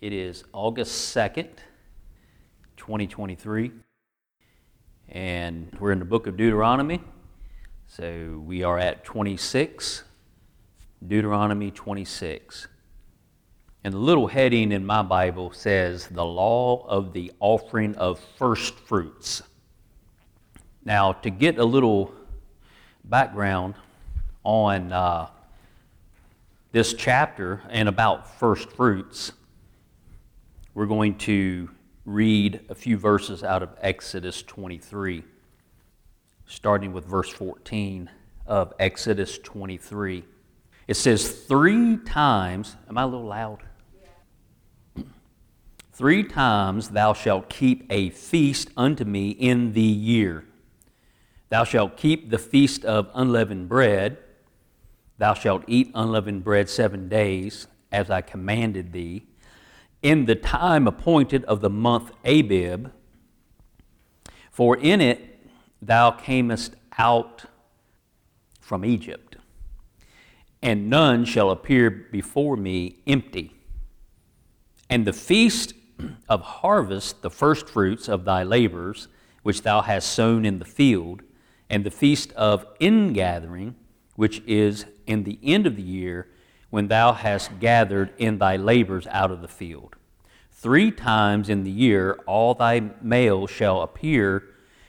[0.00, 1.50] It is August 2nd,
[2.76, 3.70] 2023,
[5.08, 7.00] and we're in the book of Deuteronomy.
[7.86, 10.02] So we are at 26,
[11.06, 12.66] Deuteronomy 26.
[13.84, 18.74] And the little heading in my Bible says, The Law of the Offering of First
[18.80, 19.42] Fruits.
[20.84, 22.12] Now, to get a little
[23.04, 23.74] background
[24.42, 25.28] on uh,
[26.72, 29.32] this chapter and about first fruits,
[30.74, 31.70] we're going to
[32.04, 35.22] read a few verses out of Exodus 23,
[36.46, 38.10] starting with verse 14
[38.46, 40.24] of Exodus 23.
[40.88, 43.62] It says, Three times, am I a little loud?
[45.92, 50.44] Three times thou shalt keep a feast unto me in the year.
[51.50, 54.18] Thou shalt keep the feast of unleavened bread.
[55.18, 59.28] Thou shalt eat unleavened bread seven days, as I commanded thee,
[60.04, 62.92] in the time appointed of the month Abib.
[64.52, 65.40] For in it
[65.80, 67.46] thou camest out
[68.60, 69.36] from Egypt,
[70.62, 73.54] and none shall appear before me empty.
[74.90, 75.72] And the feast
[76.28, 79.08] of harvest, the firstfruits of thy labors,
[79.42, 81.22] which thou hast sown in the field,
[81.70, 83.74] and the feast of ingathering,
[84.16, 86.28] which is in the end of the year,
[86.74, 89.94] when thou hast gathered in thy labors out of the field.
[90.50, 94.42] Three times in the year all thy males shall appear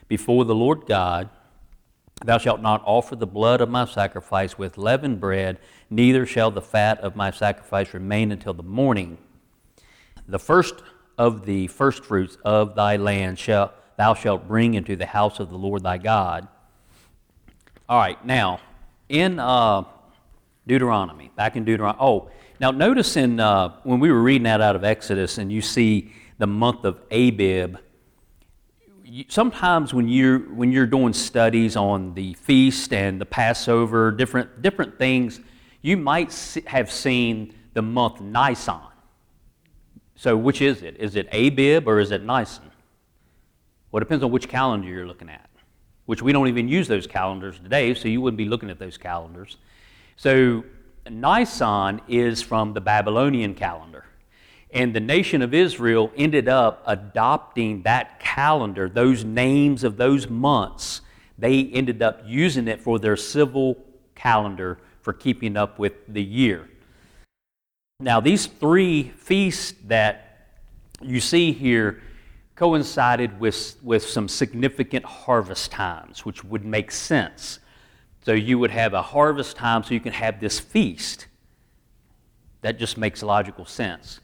[0.08, 1.30] before the Lord God.
[2.26, 6.60] Thou shalt not offer the blood of my sacrifice with leavened bread, neither shall the
[6.60, 9.20] fat of my sacrifice remain until the morning.
[10.28, 10.82] The first
[11.20, 15.58] of the firstfruits of thy land shall, thou shalt bring into the house of the
[15.60, 16.48] Lord thy God.
[17.88, 18.60] All right, now,
[19.08, 19.84] in uh,
[20.68, 24.76] Deuteronomy, back in Deuteronomy, oh, now notice in, uh, when we were reading that out
[24.76, 27.78] of Exodus and you see the month of Abib,
[29.04, 34.62] you, sometimes when you're, when you're doing studies on the feast and the Passover, different,
[34.62, 35.40] different things,
[35.82, 36.34] you might
[36.66, 38.80] have seen the month Nisan.
[40.16, 40.98] So, which is it?
[40.98, 42.72] Is it Abib or is it Nisan?
[43.92, 45.50] Well, it depends on which calendar you're looking at,
[46.06, 48.98] which we don't even use those calendars today, so you wouldn't be looking at those
[48.98, 49.58] calendars.
[50.16, 50.64] So,
[51.10, 54.06] Nisan is from the Babylonian calendar.
[54.72, 61.02] And the nation of Israel ended up adopting that calendar, those names of those months.
[61.38, 63.78] They ended up using it for their civil
[64.16, 66.68] calendar for keeping up with the year.
[68.00, 70.50] Now, these three feasts that
[71.02, 72.02] you see here
[72.56, 77.60] coincided with, with some significant harvest times, which would make sense.
[78.26, 81.28] So you would have a harvest time so you can have this feast.
[82.62, 84.20] That just makes logical sense.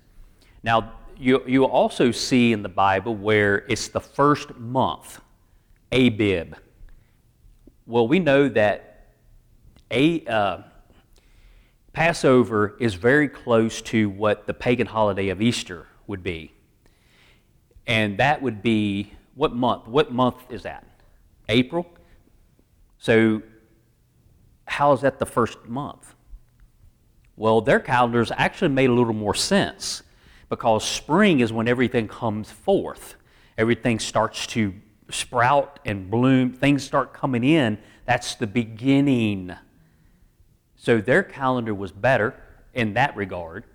[0.63, 5.21] Now, you, you also see in the Bible where it's the first month,
[5.91, 6.55] Abib.
[7.85, 9.11] Well, we know that
[9.91, 10.57] a, uh,
[11.93, 16.53] Passover is very close to what the pagan holiday of Easter would be.
[17.85, 19.87] And that would be what month?
[19.87, 20.87] What month is that?
[21.49, 21.85] April?
[22.97, 23.43] So,
[24.71, 26.15] how is that the first month?
[27.35, 30.03] Well, their calendars actually made a little more sense
[30.49, 33.15] because spring is when everything comes forth.
[33.57, 34.73] Everything starts to
[35.09, 37.77] sprout and bloom, things start coming in.
[38.05, 39.55] That's the beginning
[40.81, 42.33] so their calendar was better
[42.73, 43.65] in that regard.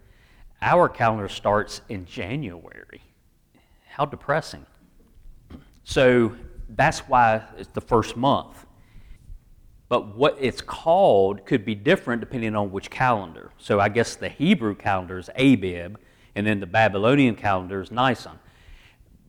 [0.61, 3.01] Our calendar starts in January.
[3.87, 4.67] How depressing.
[5.85, 6.35] So
[6.69, 8.66] that's why it's the first month.
[9.89, 13.53] But what it's called could be different depending on which calendar.
[13.59, 15.99] So I guess the Hebrew calendar is Abib,
[16.35, 18.39] and then the Babylonian calendar is Nisan.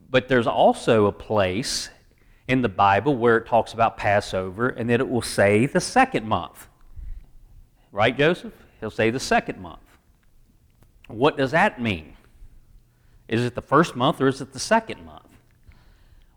[0.09, 1.89] But there's also a place
[2.47, 6.27] in the Bible where it talks about Passover, and then it will say the second
[6.27, 6.67] month.
[7.91, 8.53] Right, Joseph?
[8.79, 9.81] He'll say the second month.
[11.07, 12.13] What does that mean?
[13.27, 15.27] Is it the first month or is it the second month?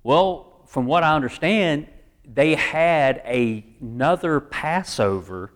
[0.02, 1.86] Well, from what I understand,
[2.32, 5.52] they had a, another Passover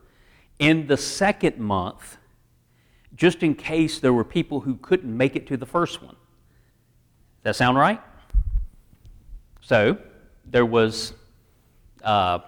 [0.59, 2.17] in the second month
[3.15, 6.17] just in case there were people who couldn't make it to the first one.
[7.43, 8.01] Does that sound right?
[9.61, 9.99] So,
[10.45, 11.15] there was,
[12.03, 12.41] uh,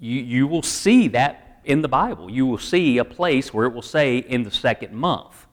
[0.00, 2.30] you, you will see that in the Bible.
[2.30, 5.46] You will see a place where it will say in the second month.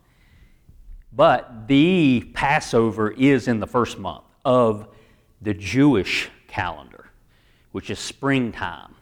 [1.14, 4.88] But the Passover is in the first month of
[5.42, 6.89] the Jewish calendar,
[7.72, 8.96] which is springtime.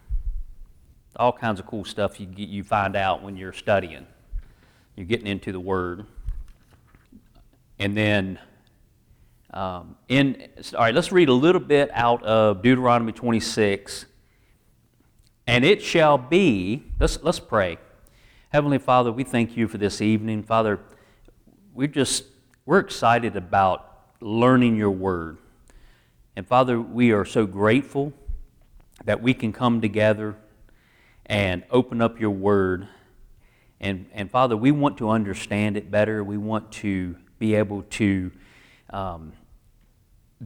[1.15, 4.05] All kinds of cool stuff you, you find out when you're studying.
[4.95, 6.05] You're getting into the Word.
[7.79, 8.39] and then
[9.53, 14.05] um, in, all right, let's read a little bit out of Deuteronomy 26.
[15.47, 17.77] And it shall be, let's, let's pray.
[18.49, 20.43] Heavenly Father, we thank you for this evening.
[20.43, 20.79] Father,
[21.73, 22.25] we're just,
[22.65, 25.37] we're excited about learning your word.
[26.35, 28.13] And Father, we are so grateful
[29.05, 30.35] that we can come together
[31.25, 32.88] and open up your word.
[33.79, 36.23] And, and Father, we want to understand it better.
[36.23, 38.31] We want to be able to
[38.89, 39.33] um,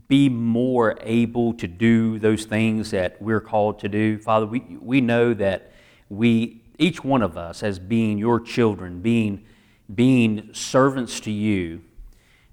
[0.08, 4.18] be more able to do those things that we're called to do.
[4.18, 5.72] Father, we, we know that
[6.10, 9.46] we, each one of us, as being your children, being,
[9.94, 11.82] being servants to you,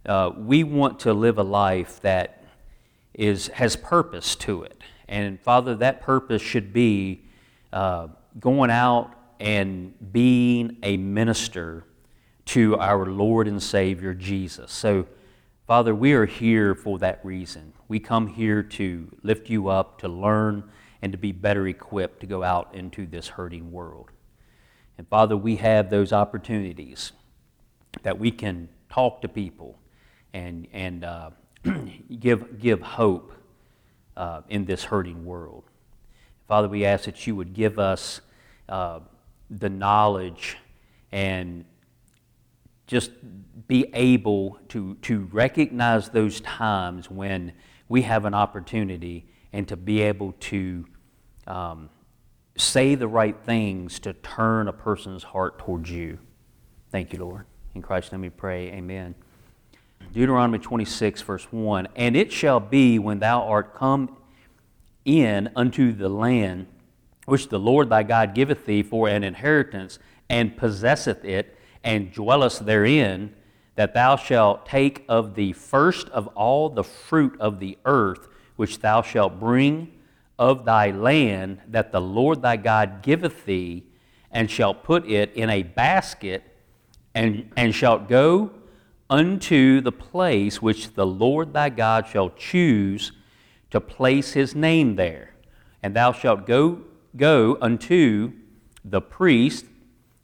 [0.07, 2.45] uh, we want to live a life that
[3.15, 4.81] is, has purpose to it.
[5.09, 7.25] And Father, that purpose should be
[7.73, 8.09] uh,
[8.39, 11.85] going out and being a minister
[12.47, 14.73] to our Lord and Savior Jesus.
[14.73, 15.07] So,
[15.67, 17.73] Father, we are here for that reason.
[17.89, 20.65] We come here to lift you up, to learn,
[21.03, 24.11] and to be better equipped to go out into this hurting world.
[24.97, 27.13] And Father, we have those opportunities
[28.03, 29.79] that we can talk to people
[30.33, 31.31] and, and uh,
[32.19, 33.33] give, give hope
[34.19, 35.63] uh, in this hurting world.
[36.49, 38.21] Father, we ask that you would give us
[38.69, 39.01] uh,
[39.49, 40.59] the knowledge
[41.13, 41.65] and
[42.87, 43.13] just
[43.69, 47.53] be able to, to recognize those times when
[47.89, 50.85] we have an opportunity and to be able to
[51.47, 51.89] um,
[52.57, 56.19] say the right things to turn a person's heart towards you.
[56.91, 57.47] Thank you, Lord.
[57.75, 59.15] In Christ's name we pray, amen.
[60.13, 64.17] Deuteronomy 26, verse 1 And it shall be when thou art come
[65.05, 66.67] in unto the land
[67.29, 69.99] which the Lord thy God giveth thee for an inheritance,
[70.31, 73.35] and possesseth it, and dwellest therein,
[73.77, 78.81] that thou shalt take of the first of all the fruit of the earth, which
[78.81, 79.93] thou shalt bring
[80.39, 83.85] of thy land, that the Lord thy God giveth thee,
[84.31, 86.43] and shalt put it in a basket,
[87.15, 88.51] and, and shalt go
[89.11, 93.13] unto the place which the Lord thy God shall choose
[93.71, 95.35] to place his name there.
[95.83, 96.83] And thou shalt go,
[97.17, 98.33] go unto
[98.85, 99.65] the priest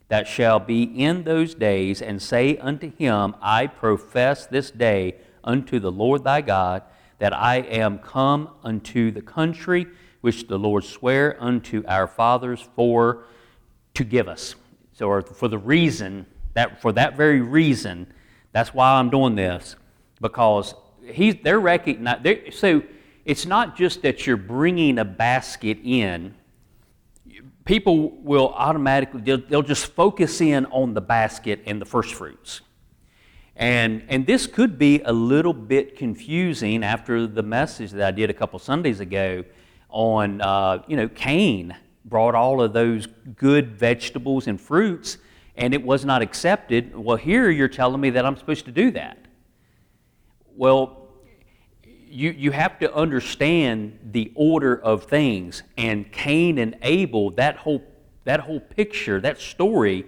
[0.07, 5.79] that shall be in those days, and say unto him, I profess this day unto
[5.79, 6.83] the Lord thy God,
[7.17, 9.87] that I am come unto the country
[10.21, 13.25] which the Lord sware unto our fathers for
[13.95, 14.55] to give us.
[14.93, 18.07] So, or for the reason that for that very reason,
[18.55, 19.75] that's why I'm doing this,
[20.21, 20.73] because
[21.03, 22.51] he's they're recognizing.
[22.51, 22.83] So
[23.25, 26.35] it's not just that you're bringing a basket in
[27.65, 32.61] people will automatically, they'll, they'll, just focus in on the basket and the first fruits.
[33.55, 38.29] And, and this could be a little bit confusing after the message that I did
[38.29, 39.43] a couple Sundays ago
[39.89, 41.75] on, uh, you know, Cain
[42.05, 45.17] brought all of those good vegetables and fruits
[45.57, 46.95] and it was not accepted.
[46.95, 49.17] Well, here you're telling me that I'm supposed to do that.
[50.55, 51.05] Well,
[52.07, 55.63] you, you have to understand the order of things.
[55.77, 57.83] And Cain and Abel, that whole,
[58.23, 60.05] that whole picture, that story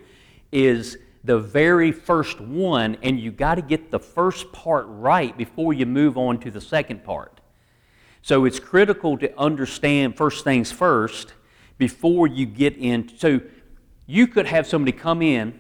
[0.52, 5.74] is the very first one, and you got to get the first part right before
[5.74, 7.42] you move on to the second part.
[8.22, 11.34] So it's critical to understand first things first
[11.78, 13.12] before you get in.
[13.18, 13.42] So
[14.08, 15.60] you could have somebody come in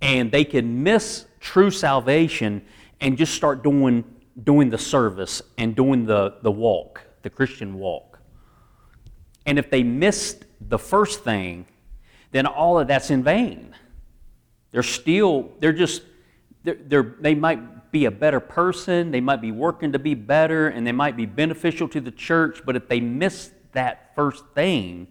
[0.00, 2.64] and they can miss true salvation
[3.00, 4.04] and just start doing
[4.42, 8.18] doing the service and doing the, the walk, the Christian walk.
[9.46, 11.66] And if they missed the first thing,
[12.32, 13.74] then all of that's in vain.
[14.72, 16.02] They're still, they're just,
[16.64, 20.68] they're, they're, they might be a better person, they might be working to be better,
[20.68, 25.06] and they might be beneficial to the church, but if they miss that first thing,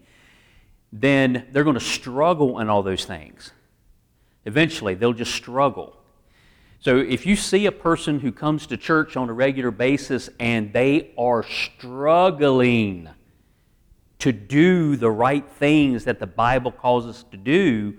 [1.01, 3.51] then they're going to struggle in all those things.
[4.45, 5.97] Eventually, they'll just struggle.
[6.79, 10.71] So if you see a person who comes to church on a regular basis and
[10.71, 13.09] they are struggling
[14.19, 17.97] to do the right things that the Bible calls us to do,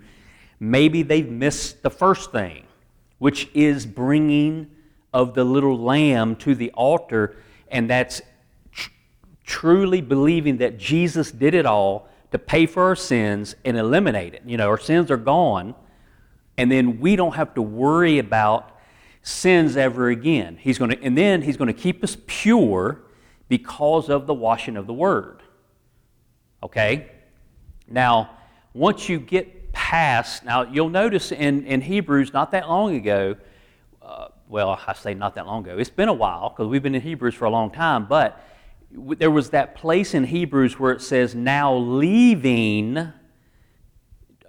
[0.59, 2.65] maybe they've missed the first thing,
[3.19, 4.71] which is bringing
[5.13, 7.35] of the little lamb to the altar,
[7.69, 8.21] and that's
[8.71, 8.89] tr-
[9.45, 14.43] truly believing that Jesus did it all to pay for our sins and eliminate it.
[14.45, 15.75] You know, our sins are gone,
[16.57, 18.77] and then we don't have to worry about
[19.21, 20.57] sins ever again.
[20.59, 23.01] He's going to, and then he's going to keep us pure
[23.49, 25.41] because of the washing of the word.
[26.63, 27.11] Okay?
[27.87, 28.31] Now,
[28.73, 33.35] once you get past, now you'll notice in, in Hebrews not that long ago,
[34.01, 35.77] uh, well, I say not that long ago.
[35.77, 38.43] It's been a while because we've been in Hebrews for a long time, but
[38.91, 43.11] there was that place in Hebrews where it says, now leaving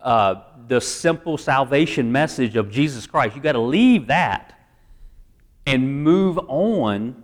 [0.01, 0.35] uh,
[0.69, 3.35] the simple salvation message of Jesus Christ.
[3.35, 4.59] You've got to leave that
[5.67, 7.23] and move on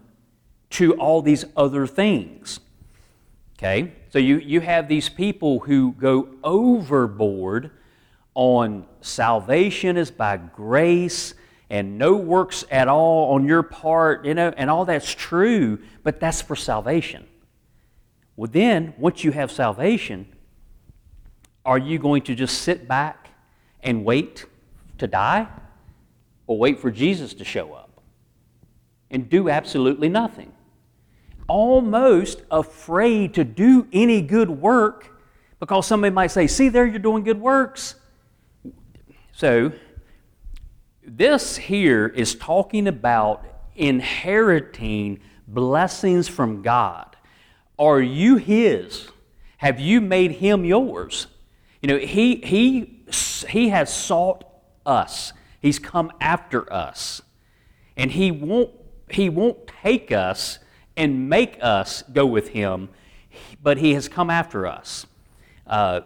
[0.71, 2.61] to all these other things.
[3.57, 3.93] Okay?
[4.11, 7.71] So you, you have these people who go overboard
[8.35, 11.35] on salvation is by grace
[11.71, 16.21] and no works at all on your part, you know, and all that's true, but
[16.21, 17.27] that's for salvation.
[18.37, 20.27] Well, then, once you have salvation,
[21.65, 23.29] are you going to just sit back
[23.81, 24.45] and wait
[24.99, 25.49] to die?
[26.47, 28.03] Or wait for Jesus to show up
[29.11, 30.53] and do absolutely nothing?
[31.49, 35.15] Almost afraid to do any good work
[35.59, 37.95] because somebody might say, See, there you're doing good works.
[39.33, 39.73] So,
[41.07, 43.45] this here is talking about
[43.77, 47.17] inheriting blessings from God.
[47.79, 49.09] Are you His?
[49.59, 51.27] Have you made Him yours?
[51.83, 53.05] You know, He, he,
[53.49, 54.45] he has sought
[54.87, 57.23] us, He's come after us.
[57.97, 58.71] And He won't,
[59.11, 60.59] he won't take us
[60.97, 62.89] and make us go with Him,
[63.63, 65.07] but He has come after us.
[65.67, 66.01] Uh,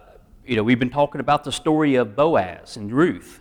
[0.47, 3.41] you know, we've been talking about the story of Boaz and Ruth.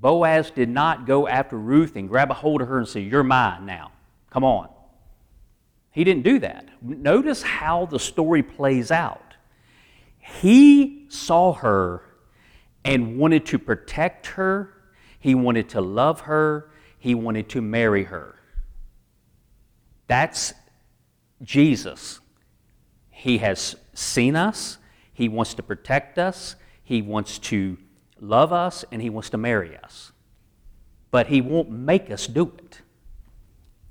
[0.00, 3.22] Boaz did not go after Ruth and grab a hold of her and say, You're
[3.22, 3.92] mine now.
[4.30, 4.68] Come on.
[5.92, 6.68] He didn't do that.
[6.82, 9.34] Notice how the story plays out.
[10.18, 12.02] He saw her
[12.84, 14.74] and wanted to protect her,
[15.20, 18.34] he wanted to love her, he wanted to marry her.
[20.08, 20.52] That's
[21.42, 22.20] Jesus.
[23.10, 24.78] He has seen us,
[25.12, 27.78] he wants to protect us, he wants to
[28.28, 30.12] love us and he wants to marry us.
[31.10, 32.80] But he won't make us do it.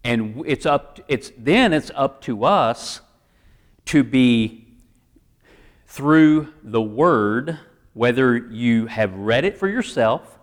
[0.03, 2.99] And it's up it's then it's up to us
[3.85, 4.67] to be
[5.87, 7.59] through the word
[7.93, 10.39] whether you have read it for yourself,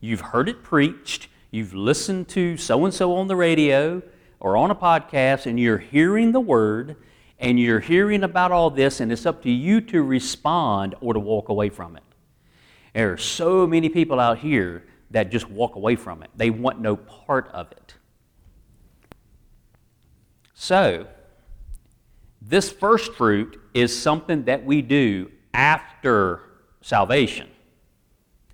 [0.00, 4.02] you've heard it preached, you've listened to so and so on the radio
[4.40, 6.96] or on a podcast and you're hearing the word
[7.38, 11.20] and you're hearing about all this and it's up to you to respond or to
[11.20, 12.02] walk away from it.
[12.94, 16.30] There are so many people out here that just walk away from it.
[16.36, 17.94] They want no part of it.
[20.54, 21.06] So,
[22.42, 26.42] this first fruit is something that we do after
[26.80, 27.48] salvation.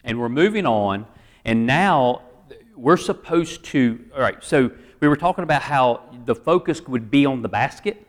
[0.04, 1.06] And we're moving on,
[1.44, 2.22] and now
[2.76, 7.26] we're supposed to, all right, so we were talking about how the focus would be
[7.26, 8.06] on the basket.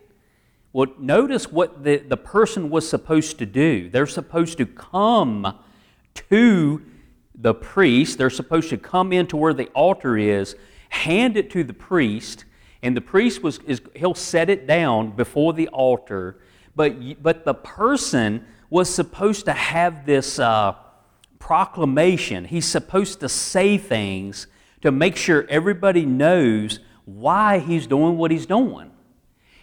[0.72, 3.88] Well, notice what the, the person was supposed to do.
[3.90, 5.58] They're supposed to come
[6.30, 6.82] to
[7.34, 8.18] the priest.
[8.18, 10.56] They're supposed to come into where the altar is,
[10.90, 12.44] hand it to the priest,
[12.82, 16.38] and the priest was is, he'll set it down before the altar.
[16.76, 20.74] But but the person was supposed to have this uh,
[21.38, 22.44] proclamation.
[22.44, 24.46] He's supposed to say things
[24.82, 28.90] to make sure everybody knows why he's doing what he's doing.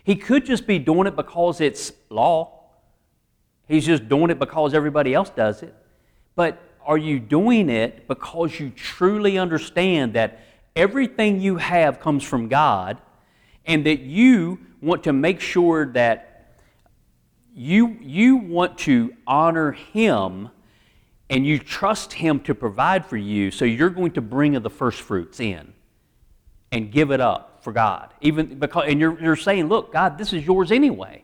[0.03, 2.63] He could just be doing it because it's law.
[3.67, 5.73] He's just doing it because everybody else does it.
[6.35, 10.39] But are you doing it because you truly understand that
[10.75, 12.99] everything you have comes from God
[13.65, 16.35] and that you want to make sure that
[17.55, 20.49] you, you want to honor Him
[21.29, 25.01] and you trust Him to provide for you, so you're going to bring the first
[25.01, 25.73] fruits in
[26.71, 28.13] and give it up for God.
[28.21, 31.23] Even because, and you're, you're saying, Look, God, this is yours anyway.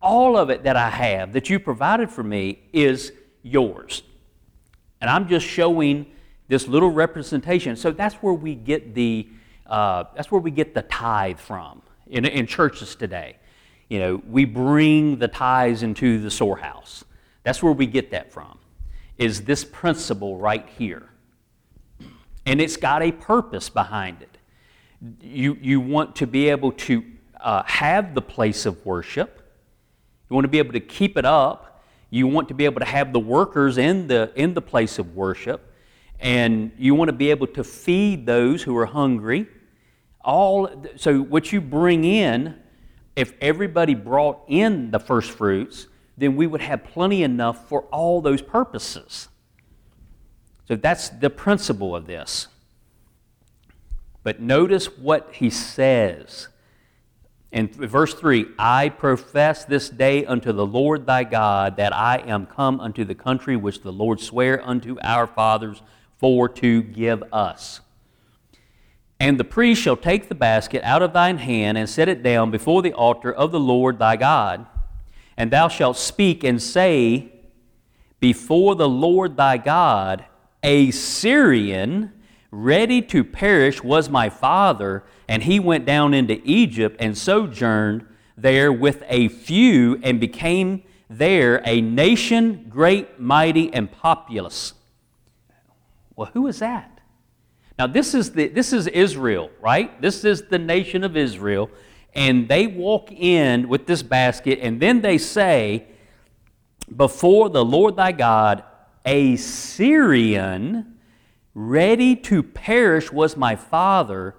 [0.00, 4.02] All of it that I have that you provided for me is yours.
[5.00, 6.06] And I'm just showing
[6.48, 7.76] this little representation.
[7.76, 9.28] So that's where we get the,
[9.66, 13.36] uh, that's where we get the tithe from in, in churches today.
[13.88, 17.04] You know, we bring the tithes into the storehouse.
[17.42, 18.58] That's where we get that from,
[19.16, 21.08] is this principle right here.
[22.44, 24.38] And it's got a purpose behind it.
[25.22, 27.04] You, you want to be able to
[27.40, 29.42] uh, have the place of worship,
[30.28, 31.67] you want to be able to keep it up
[32.10, 35.14] you want to be able to have the workers in the, in the place of
[35.14, 35.72] worship.
[36.20, 39.46] And you want to be able to feed those who are hungry.
[40.20, 42.56] All, so, what you bring in,
[43.14, 45.86] if everybody brought in the first fruits,
[46.16, 49.28] then we would have plenty enough for all those purposes.
[50.66, 52.48] So, that's the principle of this.
[54.24, 56.48] But notice what he says.
[57.50, 62.44] In verse 3, I profess this day unto the Lord thy God that I am
[62.46, 65.82] come unto the country which the Lord sware unto our fathers
[66.18, 67.80] for to give us.
[69.18, 72.50] And the priest shall take the basket out of thine hand and set it down
[72.50, 74.66] before the altar of the Lord thy God.
[75.36, 77.32] And thou shalt speak and say,
[78.20, 80.24] Before the Lord thy God,
[80.62, 82.12] a Syrian
[82.50, 88.72] ready to perish was my father, and he went down into Egypt and sojourned there
[88.72, 94.74] with a few and became there a nation great, mighty, and populous.
[96.16, 97.00] Well, who is that?
[97.78, 100.00] Now, this is, the, this is Israel, right?
[100.02, 101.70] This is the nation of Israel.
[102.14, 105.86] And they walk in with this basket, and then they say,
[106.94, 108.64] Before the Lord thy God,
[109.04, 110.97] a Syrian
[111.58, 114.36] ready to perish was my father.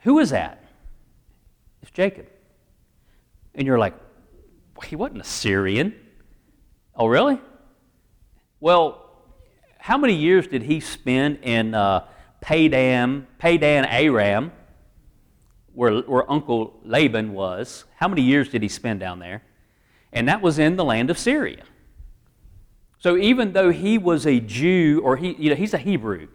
[0.00, 0.64] Who is that?
[1.82, 2.28] It's Jacob.
[3.56, 3.94] And you're like,
[4.84, 5.94] he wasn't a Syrian.
[6.94, 7.40] Oh, really?
[8.60, 9.04] Well,
[9.78, 12.06] how many years did he spend in uh,
[12.40, 14.52] Padan, Padan Aram,
[15.72, 17.84] where, where Uncle Laban was?
[17.96, 19.42] How many years did he spend down there?
[20.12, 21.64] And that was in the land of Syria.
[23.00, 26.28] So even though he was a Jew, or he, you know, he's a Hebrew,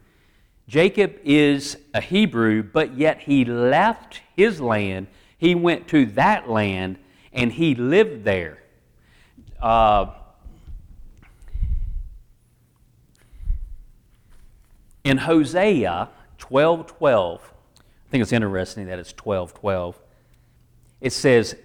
[0.69, 5.07] Jacob is a Hebrew, but yet he left his land.
[5.35, 6.99] He went to that land
[7.33, 8.61] and he lived there.
[9.59, 10.11] Uh,
[15.03, 16.07] in Hosea
[16.37, 19.99] 12 12, I think it's interesting that it's 12 12,
[21.01, 21.55] it says,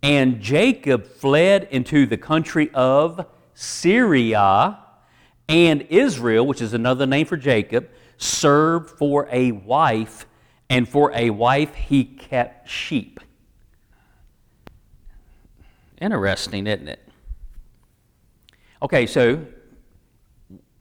[0.00, 4.78] And Jacob fled into the country of Syria,
[5.48, 7.88] and Israel, which is another name for Jacob,
[8.18, 10.26] served for a wife,
[10.68, 13.20] and for a wife he kept sheep.
[16.00, 17.08] Interesting, isn't it?
[18.82, 19.44] Okay, so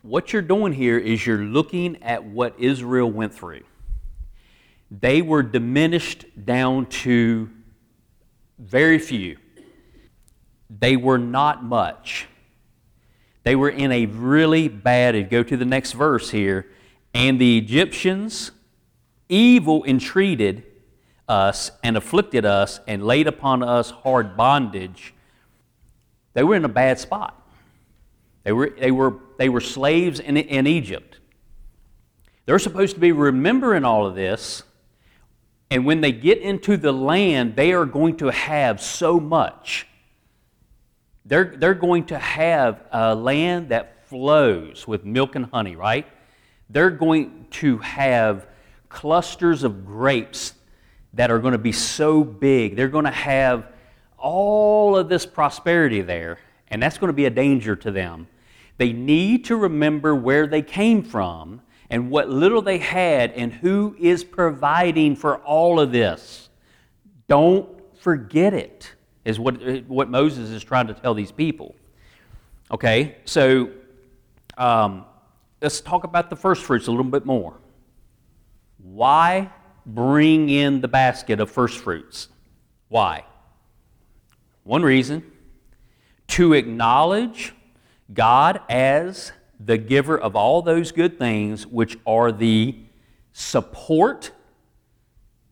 [0.02, 3.64] what you're doing here is you're looking at what Israel went through.
[4.92, 7.50] They were diminished down to
[8.60, 9.38] very few.
[10.70, 12.28] They were not much.
[13.44, 16.68] They were in a really bad, go to the next verse here,
[17.18, 18.52] and the Egyptians
[19.28, 20.64] evil entreated
[21.28, 25.16] us and afflicted us and laid upon us hard bondage.
[26.34, 27.34] They were in a bad spot.
[28.44, 31.18] They were, they were, they were slaves in, in Egypt.
[32.46, 34.62] They're supposed to be remembering all of this,
[35.72, 39.88] and when they get into the land, they are going to have so much.
[41.26, 46.06] They're, they're going to have a land that flows with milk and honey, right?
[46.70, 48.48] They're going to have
[48.90, 50.54] clusters of grapes
[51.14, 52.76] that are going to be so big.
[52.76, 53.68] They're going to have
[54.18, 58.28] all of this prosperity there, and that's going to be a danger to them.
[58.78, 63.96] They need to remember where they came from and what little they had and who
[64.00, 66.50] is providing for all of this.
[67.28, 67.68] Don't
[68.00, 68.94] forget it,
[69.26, 69.56] is what,
[69.88, 71.76] what Moses is trying to tell these people.
[72.70, 73.70] Okay, so
[74.58, 75.06] um,
[75.62, 77.58] let's talk about the first fruits a little bit more.
[78.78, 79.52] Why
[79.86, 82.28] bring in the basket of first fruits?
[82.90, 83.26] Why?
[84.64, 85.32] One reason
[86.28, 87.54] to acknowledge
[88.14, 92.76] God as the giver of all those good things which are the
[93.34, 94.32] support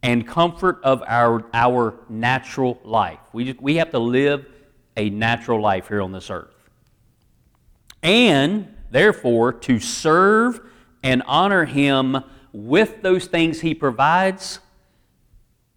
[0.03, 3.19] and comfort of our, our natural life.
[3.33, 4.45] We, we have to live
[4.95, 6.53] a natural life here on this earth.
[8.03, 10.61] And Therefore, to serve
[11.03, 14.59] and honor Him with those things He provides,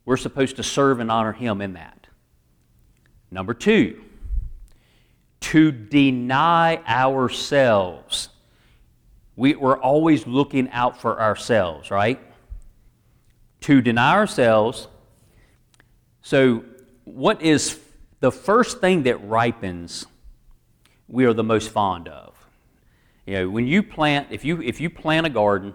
[0.05, 2.07] we're supposed to serve and honor Him in that.
[3.33, 4.01] Number two,
[5.41, 8.29] to deny ourselves.
[9.35, 12.21] We, are always looking out for ourselves, right?
[13.63, 14.87] To deny ourselves.
[16.23, 16.63] So,
[17.03, 17.81] what is
[18.21, 20.07] the first thing that ripens
[21.09, 22.38] we are the most fond of?
[23.29, 25.75] You know, when you plant, if you, if you plant a garden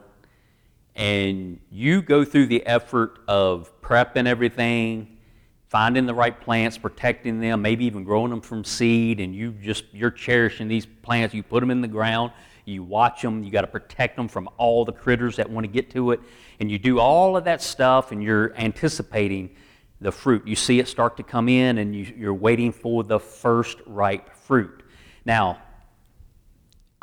[0.96, 5.20] and you go through the effort of prepping everything,
[5.68, 9.84] finding the right plants, protecting them, maybe even growing them from seed, and you just,
[9.94, 12.32] you're cherishing these plants, you put them in the ground,
[12.66, 15.72] you watch them, you got to protect them from all the critters that want to
[15.72, 16.22] get to it,
[16.60, 19.56] and you do all of that stuff, and you're anticipating
[20.02, 20.48] the fruit.
[20.48, 24.36] You see it start to come in, and you, you're waiting for the first ripe
[24.38, 24.82] fruit.
[25.24, 25.62] Now,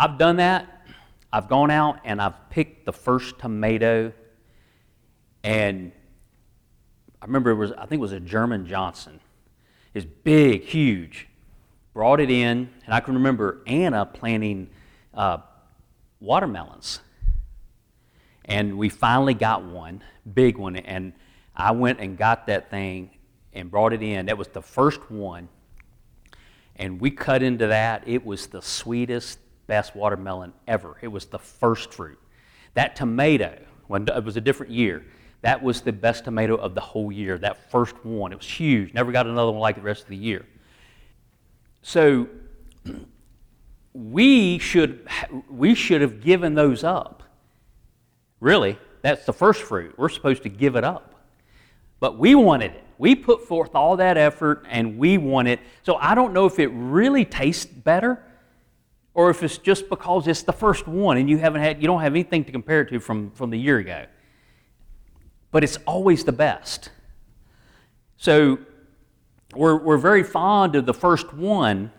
[0.00, 0.86] I've done that.
[1.30, 4.14] I've gone out and I've picked the first tomato,
[5.44, 5.92] and
[7.20, 9.20] I remember it was, I think it was a German Johnson.
[9.92, 11.28] It's big, huge.
[11.92, 14.70] Brought it in, and I can remember Anna planting
[15.12, 15.38] uh,
[16.18, 17.00] watermelons.
[18.46, 21.12] And we finally got one, big one, and
[21.54, 23.10] I went and got that thing
[23.52, 24.26] and brought it in.
[24.26, 25.50] That was the first one.
[26.76, 28.08] And we cut into that.
[28.08, 30.96] It was the sweetest, best watermelon ever.
[31.00, 32.18] It was the first fruit.
[32.74, 33.56] That tomato,
[33.86, 35.04] when it was a different year,
[35.42, 37.38] that was the best tomato of the whole year.
[37.38, 38.92] That first one, it was huge.
[38.92, 40.44] Never got another one like the rest of the year.
[41.82, 42.26] So
[43.94, 45.06] we should
[45.48, 47.22] we should have given those up.
[48.40, 49.94] Really, that's the first fruit.
[49.96, 51.14] We're supposed to give it up.
[52.00, 52.84] But we wanted it.
[52.98, 55.60] We put forth all that effort and we want it.
[55.84, 58.24] So I don't know if it really tastes better
[59.14, 62.00] or if it's just because it's the first one and you haven't had you don't
[62.00, 64.06] have anything to compare it to from, from the year ago.
[65.50, 66.90] But it's always the best.
[68.16, 68.58] So
[69.54, 71.90] we're, we're very fond of the first one,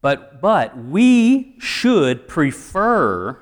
[0.00, 3.40] but, but we should prefer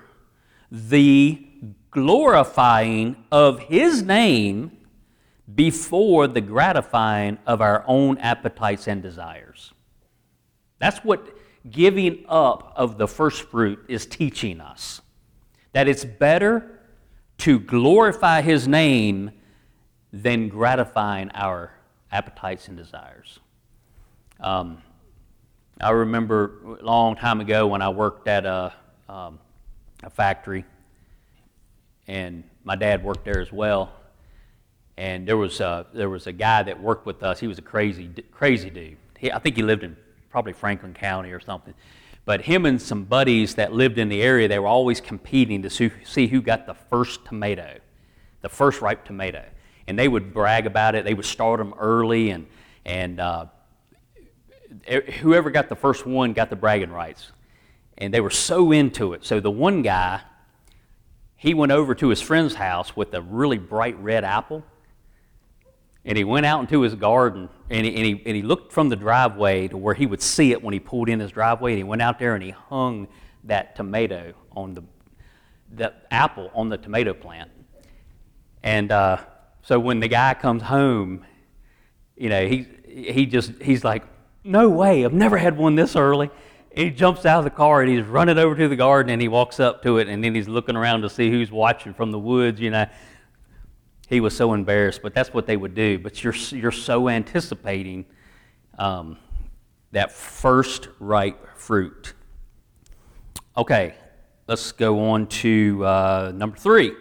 [0.70, 1.44] the
[1.90, 4.76] glorifying of His name
[5.54, 9.72] before the gratifying of our own appetites and desires.
[10.78, 11.26] That's what
[11.70, 15.00] giving up of the first fruit is teaching us.
[15.72, 16.80] That it's better
[17.38, 19.30] to glorify His name
[20.12, 21.72] than gratifying our
[22.10, 23.38] appetites and desires.
[24.40, 24.82] Um,
[25.80, 28.72] I remember a long time ago when I worked at a,
[29.08, 29.38] um,
[30.02, 30.64] a factory,
[32.06, 33.92] and my dad worked there as well
[34.98, 37.38] and there was a, there was a guy that worked with us.
[37.38, 38.96] He was a crazy crazy dude.
[39.16, 39.96] He, I think he lived in
[40.30, 41.74] probably Franklin County or something.
[42.24, 45.70] But him and some buddies that lived in the area, they were always competing to
[45.70, 47.78] see who got the first tomato,
[48.42, 49.44] the first ripe tomato.
[49.86, 51.04] And they would brag about it.
[51.04, 52.46] They would start them early, and
[52.84, 53.46] and uh,
[55.20, 57.32] whoever got the first one got the bragging rights.
[57.96, 59.24] And they were so into it.
[59.24, 60.20] So the one guy,
[61.36, 64.62] he went over to his friend's house with a really bright red apple
[66.08, 68.88] and he went out into his garden and he, and, he, and he looked from
[68.88, 71.72] the driveway to where he would see it when he pulled in his driveway.
[71.72, 73.08] And he went out there and he hung
[73.44, 74.82] that tomato on the,
[75.70, 77.50] the apple on the tomato plant.
[78.62, 79.18] And uh,
[79.60, 81.26] so when the guy comes home,
[82.16, 84.02] you know, he, he just, he's like,
[84.42, 86.30] no way, I've never had one this early.
[86.74, 89.20] And he jumps out of the car and he's running over to the garden and
[89.20, 92.12] he walks up to it and then he's looking around to see who's watching from
[92.12, 92.86] the woods, you know
[94.08, 95.98] he was so embarrassed, but that's what they would do.
[95.98, 98.06] But you're, you're so anticipating
[98.78, 99.18] um,
[99.92, 102.14] that first ripe fruit.
[103.56, 103.94] Okay,
[104.46, 106.92] let's go on to uh, number three.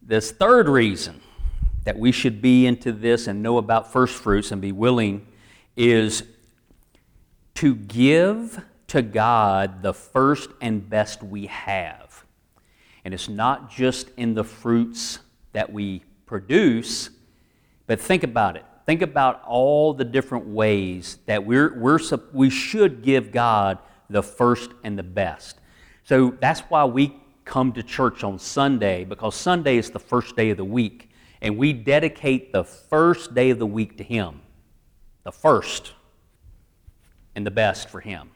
[0.00, 1.20] This third reason
[1.84, 5.26] that we should be into this and know about first fruits and be willing
[5.76, 6.22] is
[7.54, 12.24] to give to God the first and best we have.
[13.04, 15.18] And it's not just in the fruits
[15.56, 17.08] that we produce,
[17.86, 18.64] but think about it.
[18.84, 21.98] Think about all the different ways that we're, we're,
[22.32, 23.78] we should give God
[24.10, 25.58] the first and the best.
[26.04, 27.16] So that's why we
[27.46, 31.08] come to church on Sunday, because Sunday is the first day of the week,
[31.40, 34.42] and we dedicate the first day of the week to Him.
[35.22, 35.94] The first
[37.34, 38.28] and the best for Him.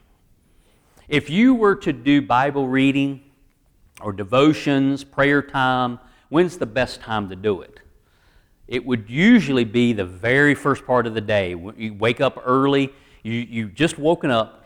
[1.07, 3.21] If you were to do Bible reading
[4.01, 5.99] or devotions, prayer time,
[6.31, 7.81] when's the best time to do it?
[8.65, 11.49] It would usually be the very first part of the day.
[11.49, 14.63] You wake up early, you, you just woken up.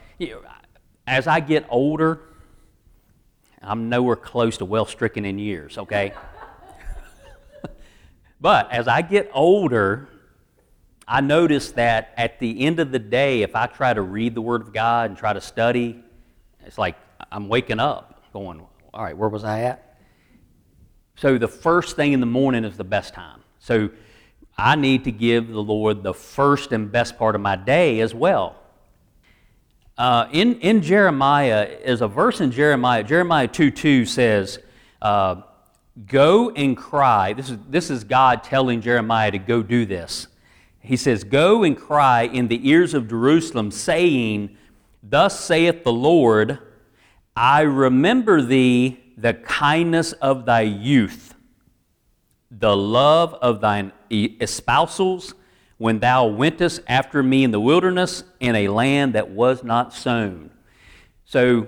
[1.07, 2.21] As I get older,
[3.63, 6.13] I'm nowhere close to well stricken in years, okay?
[8.39, 10.07] but as I get older,
[11.07, 14.41] I notice that at the end of the day, if I try to read the
[14.41, 15.99] Word of God and try to study,
[16.63, 16.95] it's like
[17.31, 18.61] I'm waking up going,
[18.93, 19.94] all right, where was I at?
[21.15, 23.39] So the first thing in the morning is the best time.
[23.59, 23.89] So
[24.57, 28.13] I need to give the Lord the first and best part of my day as
[28.13, 28.55] well.
[29.97, 34.59] Uh, in, in Jeremiah, is a verse in Jeremiah, Jeremiah 2 2 says,
[35.01, 35.41] uh,
[36.07, 37.31] Go and cry.
[37.31, 40.27] This is, this is God telling Jeremiah to go do this.
[40.81, 44.57] He says, Go and cry in the ears of Jerusalem, saying,
[45.01, 46.59] Thus saith the Lord,
[47.33, 51.35] I remember thee the kindness of thy youth,
[52.51, 55.33] the love of thine espousals,
[55.77, 60.49] when thou wentest after me in the wilderness in a land that was not sown.
[61.25, 61.67] So,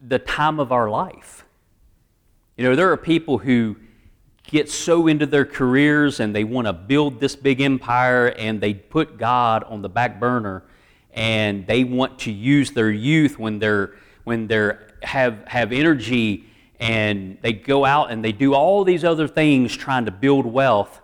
[0.00, 1.44] the time of our life.
[2.56, 3.76] You know, there are people who
[4.44, 8.74] get so into their careers and they want to build this big empire and they
[8.74, 10.64] put God on the back burner
[11.12, 13.94] and they want to use their youth when they're
[14.24, 16.44] when they're have, have energy
[16.78, 21.00] and they go out and they do all these other things trying to build wealth.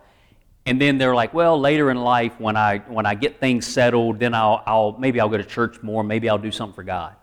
[0.66, 4.18] And then they're like, well, later in life, when I, when I get things settled,
[4.18, 7.14] then I'll, I'll, maybe I'll go to church more, maybe I'll do something for God.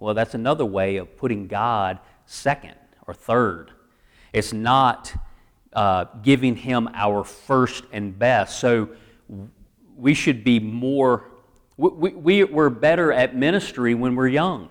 [0.00, 2.74] Well, that's another way of putting God second
[3.06, 3.70] or third.
[4.32, 5.14] It's not
[5.72, 8.58] uh, giving Him our first and best.
[8.58, 8.88] So
[9.96, 11.30] we should be more,
[11.76, 14.70] we, we, we're better at ministry when we're young.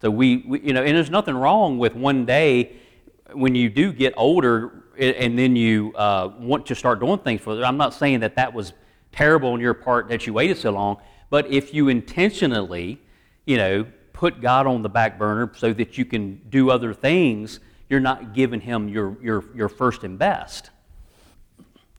[0.00, 2.76] So we, we, you know, and there's nothing wrong with one day
[3.32, 7.54] when you do get older and then you uh, want to start doing things for
[7.54, 7.64] them.
[7.64, 8.72] I'm not saying that that was
[9.12, 10.96] terrible on your part that you waited so long,
[11.30, 13.00] but if you intentionally,
[13.46, 17.60] you know, put God on the back burner so that you can do other things,
[17.88, 20.70] you're not giving Him your, your, your first and best.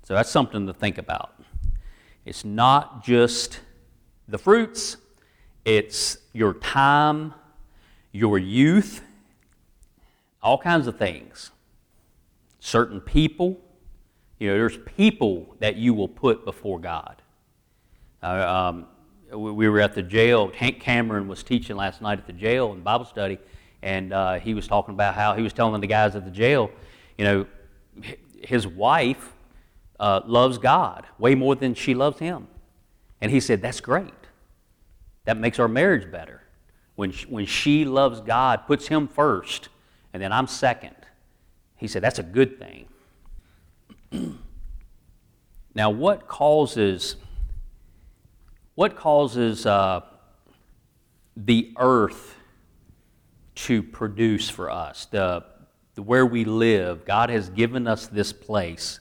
[0.03, 1.41] So that's something to think about.
[2.25, 3.61] It's not just
[4.27, 4.97] the fruits,
[5.63, 7.33] it's your time
[8.11, 9.01] your youth,
[10.41, 11.51] all kinds of things.
[12.59, 13.59] Certain people,
[14.39, 17.21] you know, there's people that you will put before God.
[18.21, 18.87] Uh, um,
[19.37, 20.51] we were at the jail.
[20.55, 23.37] Hank Cameron was teaching last night at the jail in Bible study,
[23.81, 26.71] and uh, he was talking about how he was telling the guys at the jail,
[27.17, 27.45] you know,
[28.41, 29.33] his wife
[29.99, 32.47] uh, loves God way more than she loves him.
[33.21, 34.13] And he said, That's great.
[35.25, 36.41] That makes our marriage better
[36.99, 39.69] when she, when she loves God, puts Him first,
[40.11, 40.97] and then I'm second.
[41.77, 42.89] He said, that's a good thing.
[45.73, 47.15] now, what causes,
[48.75, 50.01] what causes uh,
[51.37, 52.35] the earth
[53.55, 55.05] to produce for us?
[55.05, 55.45] The,
[55.95, 58.99] the, where we live, God has given us this place.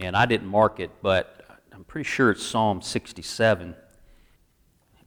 [0.00, 3.76] And I didn't mark it, but I'm pretty sure it's Psalm 67.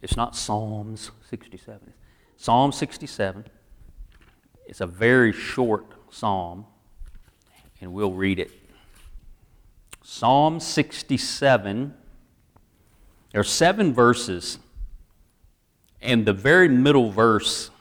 [0.06, 1.92] It's not Psalms 67.
[2.38, 3.44] Psalm 67.
[4.68, 6.68] It's a very short psalm,
[7.82, 8.52] and we'll read it.
[10.04, 11.96] Psalm 67.
[13.32, 14.60] There are seven verses,
[16.04, 17.72] and the very middle verse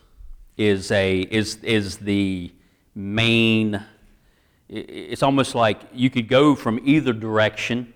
[0.56, 2.50] is, a, is, is the
[2.94, 3.84] main.
[4.70, 7.92] It's almost like you could go from either direction.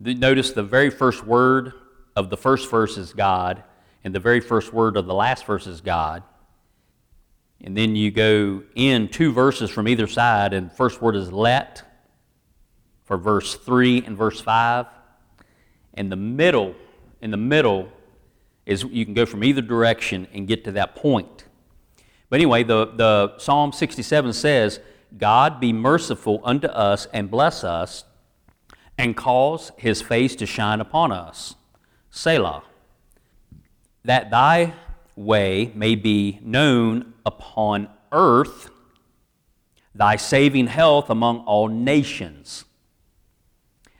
[0.00, 1.72] Notice the very first word
[2.16, 3.62] of the first verse is God,
[4.04, 6.22] and the very first word of the last verse is God.
[7.62, 11.82] And then you go in two verses from either side, and first word is let
[13.04, 14.86] for verse 3 and verse 5.
[15.94, 16.74] And the middle,
[17.20, 17.88] in the middle,
[18.64, 21.44] is you can go from either direction and get to that point.
[22.28, 24.80] But anyway, the, the Psalm 67 says,
[25.18, 28.04] God be merciful unto us and bless us,
[28.96, 31.56] and cause his face to shine upon us.
[32.10, 32.62] Selah,
[34.04, 34.74] that thy
[35.16, 38.70] way may be known upon earth,
[39.94, 42.64] thy saving health among all nations.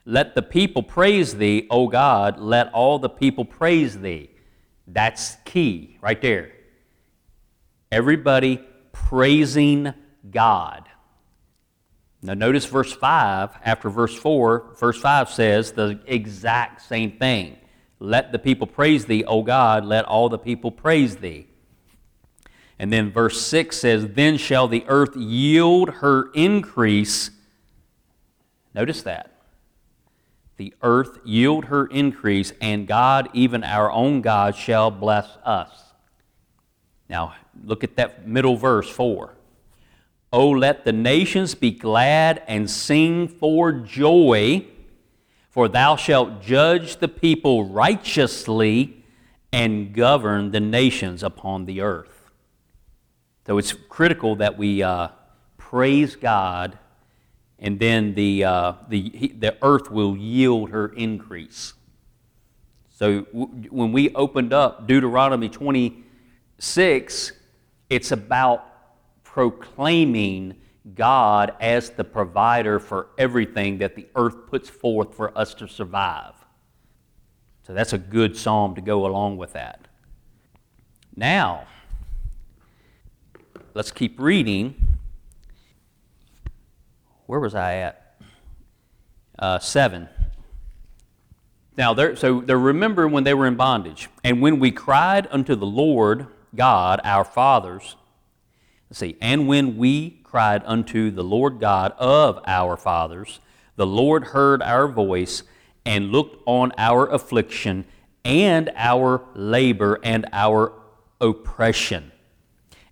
[0.05, 4.31] Let the people praise thee, O God, let all the people praise thee.
[4.87, 6.51] That's key right there.
[7.91, 9.93] Everybody praising
[10.29, 10.89] God.
[12.23, 14.75] Now, notice verse 5 after verse 4.
[14.79, 17.57] Verse 5 says the exact same thing.
[18.03, 21.45] Let the people praise thee, O God, let all the people praise thee.
[22.79, 27.29] And then verse 6 says, Then shall the earth yield her increase.
[28.73, 29.35] Notice that.
[30.57, 35.93] The earth yield her increase, and God, even our own God, shall bless us.
[37.07, 39.35] Now, look at that middle verse 4.
[40.33, 44.65] Oh, let the nations be glad and sing for joy
[45.51, 49.03] for thou shalt judge the people righteously
[49.51, 52.31] and govern the nations upon the earth.
[53.45, 55.09] So it's critical that we uh,
[55.57, 56.79] praise God,
[57.59, 61.73] and then the, uh, the, the earth will yield her increase.
[62.91, 67.31] So w- when we opened up Deuteronomy 26,
[67.89, 68.65] it's about
[69.25, 70.60] proclaiming
[70.95, 76.33] God as the provider for everything that the earth puts forth for us to survive.
[77.63, 79.87] So that's a good psalm to go along with that.
[81.15, 81.67] Now,
[83.73, 84.97] let's keep reading.
[87.27, 88.21] Where was I at?
[89.37, 90.09] Uh, seven.
[91.77, 94.09] Now, they're, so they remember when they were in bondage.
[94.23, 97.95] And when we cried unto the Lord God, our fathers,
[98.89, 103.41] let's see, and when we cried unto the Lord God of our fathers.
[103.75, 105.43] The Lord heard our voice
[105.85, 107.83] and looked on our affliction
[108.23, 110.71] and our labor and our
[111.19, 112.13] oppression.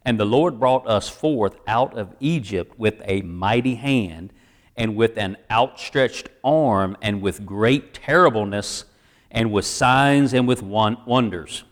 [0.03, 4.33] And the Lord brought us forth out of Egypt with a mighty hand,
[4.75, 8.83] and with an outstretched arm, and with great terribleness,
[9.31, 11.63] and with signs and with wonders.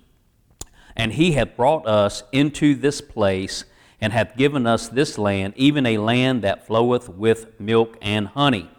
[0.96, 3.66] And he hath brought us into this place,
[4.00, 8.70] and hath given us this land, even a land that floweth with milk and honey.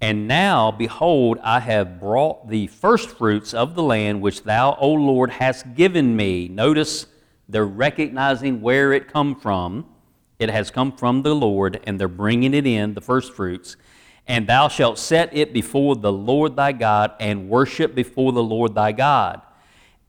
[0.00, 5.30] And now, behold, I have brought the firstfruits of the land which thou, O Lord,
[5.30, 6.48] hast given me.
[6.48, 7.06] Notice
[7.48, 9.86] they're recognizing where it come from.
[10.38, 13.76] It has come from the Lord, and they're bringing it in, the firstfruits.
[14.26, 18.74] And thou shalt set it before the Lord thy God, and worship before the Lord
[18.74, 19.42] thy God.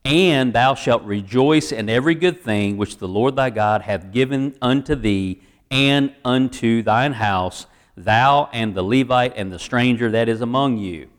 [0.06, 4.56] And thou shalt rejoice in every good thing which the Lord thy God hath given
[4.62, 10.42] unto thee and unto thine house thou and the Levite and the stranger that is
[10.42, 11.10] among you.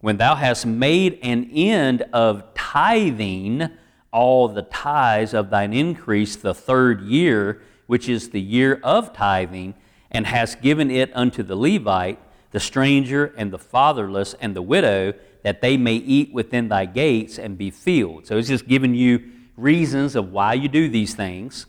[0.00, 3.68] When thou hast made an end of tithing
[4.10, 9.74] all the tithes of thine increase the third year, which is the year of tithing,
[10.10, 12.18] and hast given it unto the Levite,
[12.50, 17.38] the stranger, and the fatherless, and the widow, that they may eat within thy gates
[17.38, 18.26] and be filled.
[18.26, 21.66] So it's just giving you reasons of why you do these things.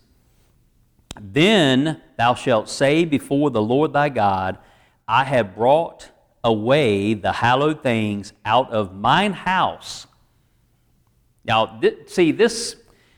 [1.19, 4.57] Then thou shalt say before the Lord thy God,
[5.07, 6.09] I have brought
[6.43, 10.07] away the hallowed things out of mine house.
[11.45, 12.75] Now, th- see, this,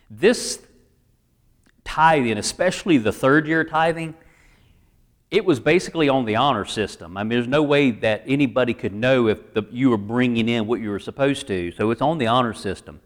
[0.09, 0.61] this
[1.83, 4.15] tithing, especially the third year tithing,
[5.35, 7.17] it was basically on the honor system.
[7.17, 10.65] I mean, there's no way that anybody could know if the, you were bringing in
[10.65, 11.73] what you were supposed to.
[11.73, 13.01] So it's on the honor system.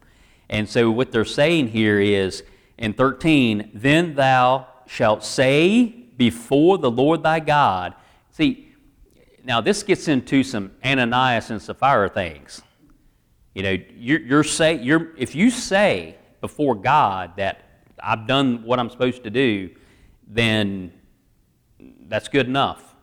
[0.48, 2.44] And so what they're saying here is
[2.78, 5.88] in 13, then thou shalt say
[6.18, 7.96] before the Lord thy God.
[8.30, 8.76] See,
[9.44, 12.62] now this gets into some Ananias and Sapphira things.
[13.56, 17.64] You know, you're, you're say, you're, if you say before God that
[18.02, 19.72] I've done what I'm supposed to do,
[20.28, 20.94] then
[22.10, 22.96] that's good enough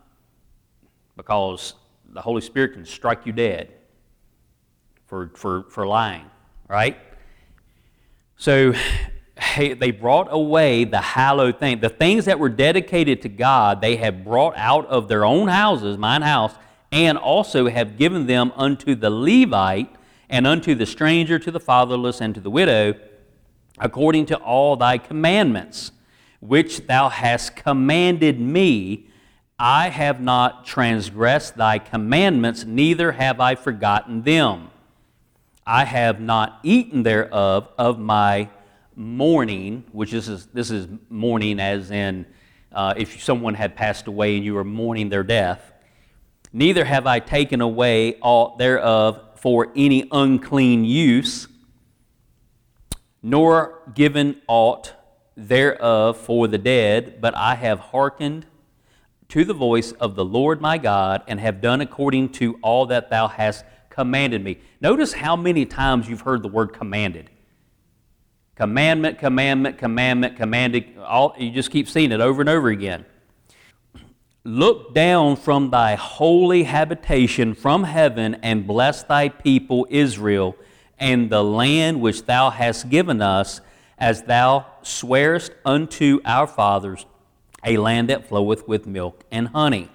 [1.16, 1.74] because
[2.12, 3.72] the Holy Spirit can strike you dead
[5.06, 6.26] for, for, for lying,
[6.68, 6.98] right?
[8.36, 8.74] So
[9.56, 11.80] they brought away the hallowed thing.
[11.80, 15.96] The things that were dedicated to God, they have brought out of their own houses,
[15.96, 16.54] mine house,
[16.92, 19.94] and also have given them unto the Levite
[20.28, 22.94] and unto the stranger, to the fatherless, and to the widow,
[23.78, 25.92] according to all thy commandments,
[26.46, 29.08] which thou hast commanded me.
[29.58, 34.70] I have not transgressed thy commandments, neither have I forgotten them.
[35.66, 38.50] I have not eaten thereof of my
[38.94, 42.26] mourning, which this is, this is mourning as in
[42.72, 45.72] uh, if someone had passed away and you were mourning their death.
[46.52, 51.48] Neither have I taken away aught thereof for any unclean use,
[53.22, 54.92] nor given aught
[55.36, 58.46] thereof for the dead, but I have hearkened
[59.28, 63.10] to the voice of the Lord my God, and have done according to all that
[63.10, 64.58] thou hast commanded me.
[64.80, 67.30] Notice how many times you've heard the word commanded.
[68.54, 70.96] Commandment, commandment, commandment, commanded.
[70.98, 73.04] All, you just keep seeing it over and over again.
[74.44, 80.56] Look down from thy holy habitation from heaven and bless thy people Israel
[80.98, 83.60] and the land which thou hast given us,
[83.98, 87.06] as thou swearest unto our fathers,
[87.64, 89.90] a land that floweth with milk and honey.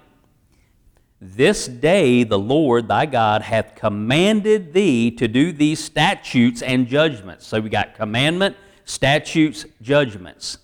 [1.20, 7.46] This day the Lord thy God hath commanded thee to do these statutes and judgments.
[7.46, 10.58] So we got commandment, statutes, judgments.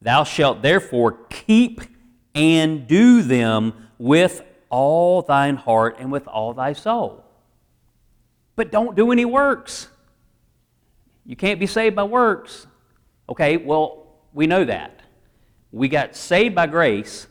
[0.00, 1.82] Thou shalt therefore keep
[2.34, 7.22] and do them with all thine heart and with all thy soul.
[8.56, 9.88] But don't do any works.
[11.24, 12.66] You can't be saved by works.
[13.28, 15.00] Okay, well, we know that.
[15.70, 17.26] We got saved by grace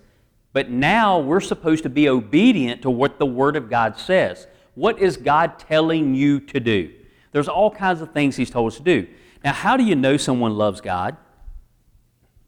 [0.53, 4.47] but now we're supposed to be obedient to what the Word of God says.
[4.75, 6.91] What is God telling you to do?
[7.31, 9.07] There's all kinds of things He's told us to do.
[9.43, 11.15] Now, how do you know someone loves God?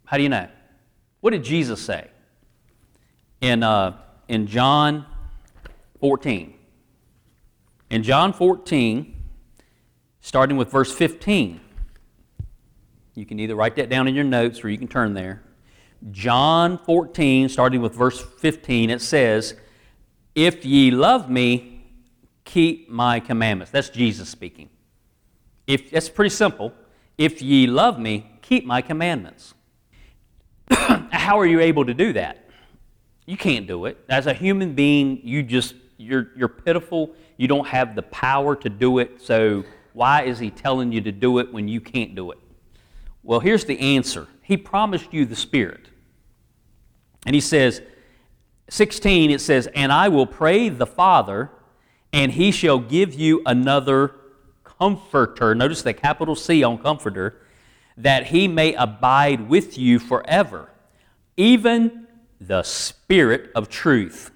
[0.06, 0.48] How do you know?
[1.22, 2.10] What did Jesus say?
[3.40, 5.06] In, uh, in John
[6.02, 6.54] 14.
[7.90, 9.24] In John 14,
[10.20, 11.62] starting with verse 15,
[13.16, 15.44] you can either write that down in your notes or you can turn there.
[16.12, 19.56] John 14, starting with verse 15, it says,
[20.36, 21.86] If ye love me,
[22.44, 23.72] keep my commandments.
[23.72, 24.70] That's Jesus speaking.
[25.68, 26.74] If, that's pretty simple.
[27.18, 29.54] If ye love me, keep my commandments.
[30.72, 32.50] How are you able to do that?
[33.26, 33.98] You can't do it.
[34.10, 37.16] As a human being, you just, you're, you're pitiful.
[37.38, 39.22] You don't have the power to do it.
[39.22, 42.40] So why is he telling you to do it when you can't do it?
[43.24, 45.88] Well, here's the answer He promised you the Spirit.
[47.26, 47.82] And he says,
[48.70, 51.52] 16, it says, And I will pray the Father,
[52.12, 54.16] and he shall give you another
[54.64, 55.56] comforter.
[55.56, 57.42] Notice the capital C on comforter,
[57.96, 60.70] that he may abide with you forever,
[61.38, 62.08] even
[62.42, 64.32] the Spirit of truth,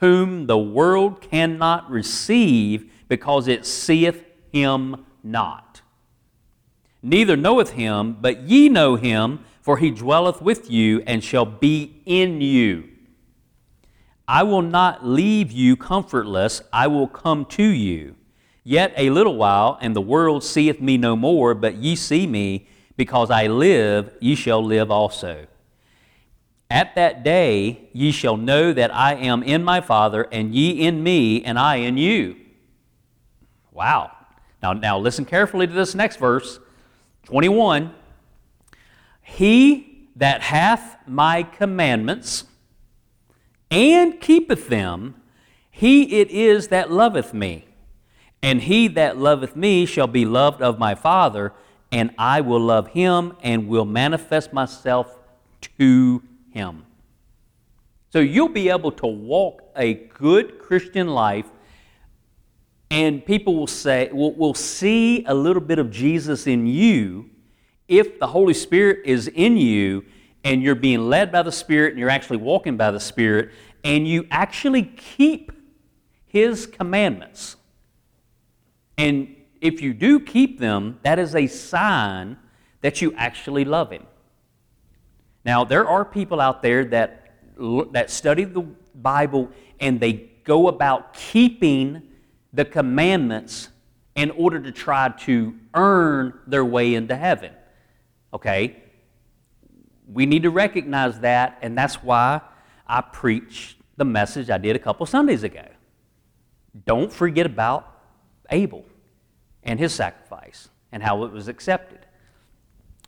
[0.00, 5.63] whom the world cannot receive because it seeth him not.
[7.04, 12.00] Neither knoweth him, but ye know him, for he dwelleth with you and shall be
[12.06, 12.88] in you.
[14.26, 18.16] I will not leave you comfortless, I will come to you.
[18.62, 22.68] Yet a little while, and the world seeth me no more, but ye see me,
[22.96, 25.46] because I live, ye shall live also.
[26.70, 31.02] At that day ye shall know that I am in my Father, and ye in
[31.02, 32.36] me, and I in you.
[33.72, 34.10] Wow.
[34.62, 36.60] Now, now listen carefully to this next verse
[37.24, 37.92] 21.
[39.22, 42.44] He that hath my commandments
[43.70, 45.16] and keepeth them,
[45.70, 47.66] he it is that loveth me.
[48.42, 51.52] And he that loveth me shall be loved of my Father,
[51.90, 55.18] and I will love him and will manifest myself
[55.78, 56.22] to
[56.52, 56.84] him.
[58.12, 61.46] So you'll be able to walk a good Christian life,
[62.94, 67.28] and people will say, will, will see a little bit of Jesus in you
[67.88, 70.04] if the Holy Spirit is in you
[70.44, 73.50] and you're being led by the Spirit and you're actually walking by the Spirit
[73.82, 75.50] and you actually keep
[76.24, 77.56] His commandments.
[78.96, 82.38] And if you do keep them, that is a sign
[82.80, 84.06] that you actually love Him.
[85.44, 87.34] Now, there are people out there that,
[87.90, 88.62] that study the
[88.94, 92.02] Bible and they go about keeping
[92.54, 93.68] the commandments
[94.14, 97.52] in order to try to earn their way into heaven.
[98.32, 98.76] Okay?
[100.06, 102.40] We need to recognize that, and that's why
[102.86, 105.66] I preached the message I did a couple Sundays ago.
[106.86, 107.90] Don't forget about
[108.50, 108.84] Abel
[109.62, 112.06] and his sacrifice and how it was accepted.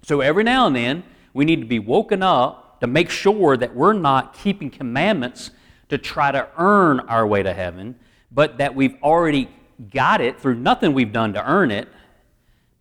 [0.03, 3.75] So every now and then, we need to be woken up to make sure that
[3.75, 5.51] we're not keeping commandments
[5.89, 7.97] to try to earn our way to heaven,
[8.37, 9.49] but that we've already
[9.91, 11.89] got it through nothing we've done to earn it.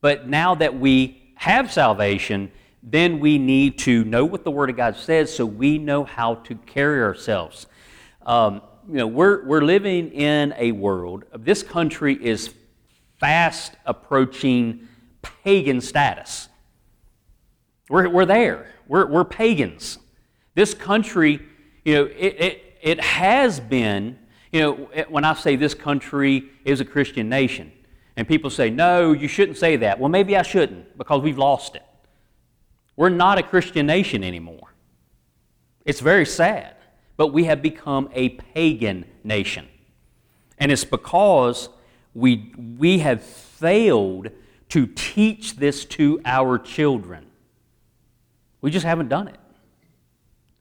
[0.01, 2.51] But now that we have salvation,
[2.83, 6.35] then we need to know what the Word of God says so we know how
[6.35, 7.67] to carry ourselves.
[8.25, 12.53] Um, you know, we're, we're living in a world, this country is
[13.17, 14.89] fast approaching
[15.21, 16.49] pagan status.
[17.89, 19.99] We're, we're there, we're, we're pagans.
[20.53, 21.39] This country,
[21.85, 24.19] you know, it, it, it has been,
[24.55, 27.73] you know, eh, when I say this country is a Christian nation,
[28.15, 29.99] and people say, no, you shouldn't say that.
[29.99, 31.83] Well, maybe I shouldn't because we've lost it.
[32.95, 34.73] We're not a Christian nation anymore.
[35.83, 36.73] It's very sad,
[37.17, 39.67] but we have become a pagan nation.
[40.57, 41.67] And it's because
[42.13, 44.29] we, we have failed
[44.69, 47.25] to teach this to our children.
[48.61, 49.39] We just haven't done it.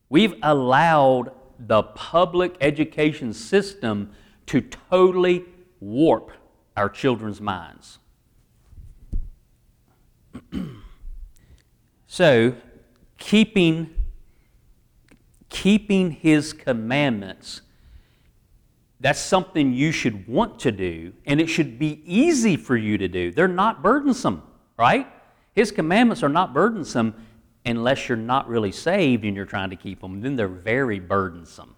[0.08, 1.30] We've allowed
[1.66, 4.12] the public education system
[4.46, 5.44] to totally
[5.80, 6.30] warp
[6.76, 7.98] our children's minds.
[12.06, 12.54] so,
[13.18, 13.94] keeping,
[15.48, 17.62] keeping his commandments,
[19.00, 23.08] that's something you should want to do, and it should be easy for you to
[23.08, 23.30] do.
[23.30, 24.42] They're not burdensome,
[24.78, 25.06] right?
[25.52, 27.14] His commandments are not burdensome
[27.64, 30.20] unless you're not really saved and you're trying to keep them.
[30.20, 31.74] Then they're very burdensome.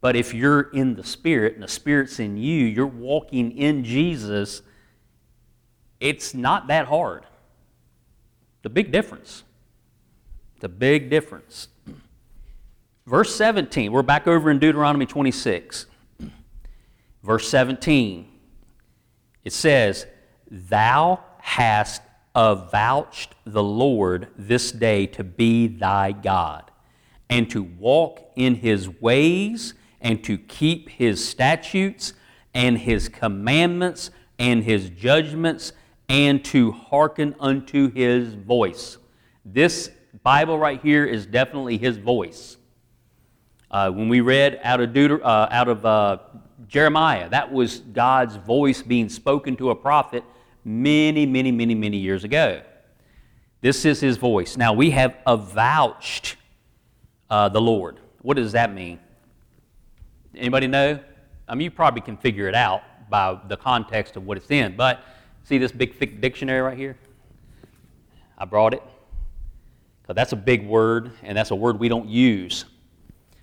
[0.00, 4.62] But if you're in the Spirit and the Spirit's in you, you're walking in Jesus,
[6.00, 7.26] it's not that hard.
[8.62, 9.44] The big difference.
[10.60, 11.68] The big difference.
[13.06, 15.86] Verse 17, we're back over in Deuteronomy 26.
[17.22, 18.26] Verse 17,
[19.44, 20.06] it says,
[20.50, 22.02] Thou hast
[22.34, 26.70] avouched the Lord this day to be thy God,
[27.28, 32.14] and to walk in his ways and to keep his statutes
[32.54, 35.72] and his commandments and his judgments
[36.08, 38.98] and to hearken unto his voice.
[39.44, 39.90] This
[40.22, 42.56] Bible right here is definitely his voice.
[43.70, 46.18] Uh, when we read out of, Deuter- uh, out of uh,
[46.66, 50.24] Jeremiah, that was God's voice being spoken to a prophet
[50.64, 52.62] many, many, many, many years ago.
[53.60, 54.56] This is his voice.
[54.56, 56.36] Now, we have avouched
[57.28, 58.00] uh, the Lord.
[58.22, 58.98] What does that mean?
[60.34, 60.98] Anybody know?
[61.48, 64.76] I mean, you probably can figure it out by the context of what it's in.
[64.76, 65.02] But
[65.44, 66.96] see this big thick dictionary right here?
[68.38, 68.82] I brought it.
[70.06, 72.64] So that's a big word, and that's a word we don't use.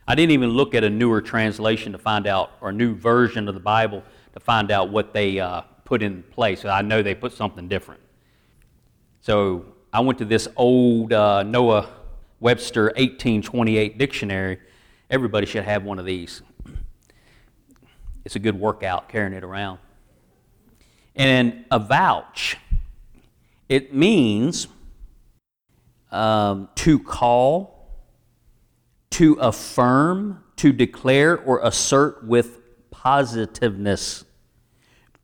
[0.07, 3.47] I didn't even look at a newer translation to find out, or a new version
[3.47, 4.03] of the Bible
[4.33, 6.65] to find out what they uh, put in place.
[6.65, 8.01] I know they put something different.
[9.21, 11.87] So I went to this old uh, Noah
[12.41, 14.59] Webster 1828 dictionary.
[15.09, 16.41] Everybody should have one of these.
[18.25, 19.79] It's a good workout carrying it around.
[21.15, 22.57] And avouch,
[23.69, 24.67] it means
[26.11, 27.93] um, to call,
[29.11, 32.59] to affirm, to declare or assert with
[32.91, 34.25] positiveness,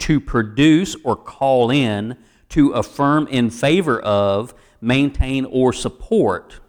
[0.04, 2.18] to produce or call in,
[2.50, 6.60] to affirm in favor of, maintain or support.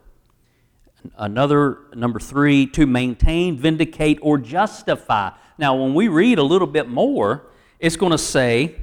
[1.16, 5.30] Another, number three, to maintain, vindicate, or justify.
[5.59, 8.76] Now, when we read a little bit more, it's going to say,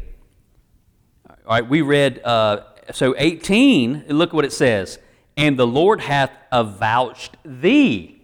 [1.29, 4.99] all right, we read, uh, so 18, look what it says.
[5.37, 8.21] And the Lord hath avouched thee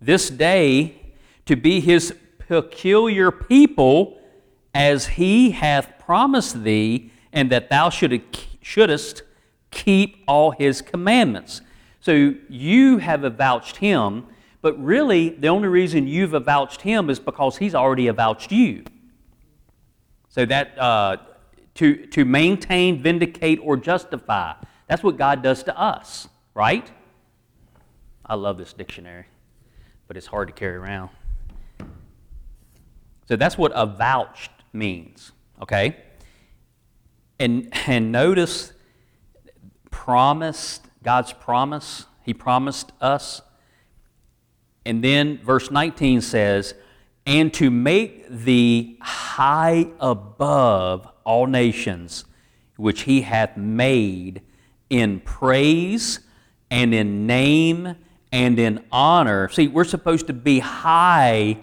[0.00, 4.20] this day to be his peculiar people
[4.76, 9.22] as he hath promised thee, and that thou shouldest
[9.70, 11.62] keep all his commandments.
[12.02, 14.26] So you have avouched him,
[14.60, 18.84] but really the only reason you've avouched him is because he's already avouched you.
[20.28, 21.16] So that uh,
[21.76, 24.56] to, to maintain, vindicate, or justify,
[24.88, 26.92] that's what God does to us, right?
[28.26, 29.24] I love this dictionary,
[30.06, 31.08] but it's hard to carry around.
[33.26, 35.96] So that's what avouched means, okay?
[37.38, 38.72] And, and notice
[39.90, 42.06] promised God's promise.
[42.22, 43.42] He promised us.
[44.84, 46.74] And then verse 19 says,
[47.26, 52.24] and to make thee high above all nations,
[52.76, 54.42] which he hath made
[54.88, 56.20] in praise
[56.70, 57.96] and in name
[58.30, 59.48] and in honor.
[59.48, 61.58] See, we're supposed to be high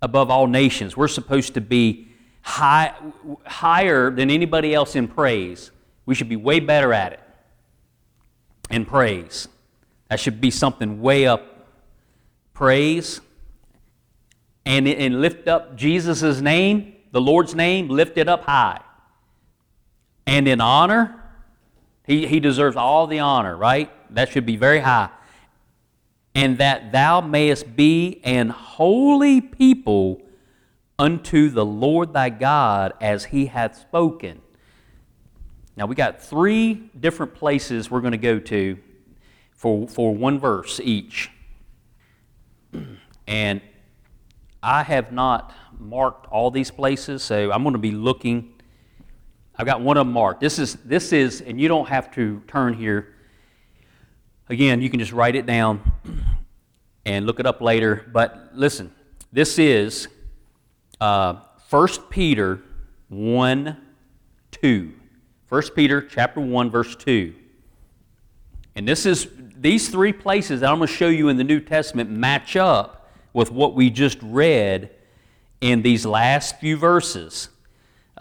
[0.00, 0.96] above all nations.
[0.96, 2.08] We're supposed to be
[2.42, 2.94] high,
[3.44, 5.70] higher than anybody else in praise.
[6.06, 7.20] We should be way better at it
[8.70, 9.48] in praise.
[10.08, 11.44] That should be something way up.
[12.54, 13.20] Praise
[14.68, 18.82] and, and lift up Jesus' name, the Lord's name, lift it up high.
[20.26, 21.22] And in honor,
[22.04, 23.90] he, he deserves all the honor, right?
[24.14, 25.08] That should be very high.
[26.38, 30.22] And that thou mayest be an holy people
[30.96, 34.40] unto the Lord thy God as he hath spoken.
[35.76, 38.78] Now, we got three different places we're going to go to
[39.50, 41.28] for, for one verse each.
[43.26, 43.60] And
[44.62, 48.54] I have not marked all these places, so I'm going to be looking.
[49.56, 50.40] I've got one of them marked.
[50.40, 53.16] This is, this is, and you don't have to turn here.
[54.48, 55.80] Again, you can just write it down
[57.04, 58.08] and look it up later.
[58.12, 58.92] But listen,
[59.32, 60.08] this is
[61.00, 61.34] uh,
[61.70, 62.60] 1 Peter
[63.08, 63.76] 1
[64.50, 64.92] 2.
[65.48, 67.34] 1 Peter chapter 1 verse 2.
[68.74, 71.60] And this is these three places that I'm going to show you in the New
[71.60, 74.90] Testament match up with what we just read
[75.60, 77.48] in these last few verses.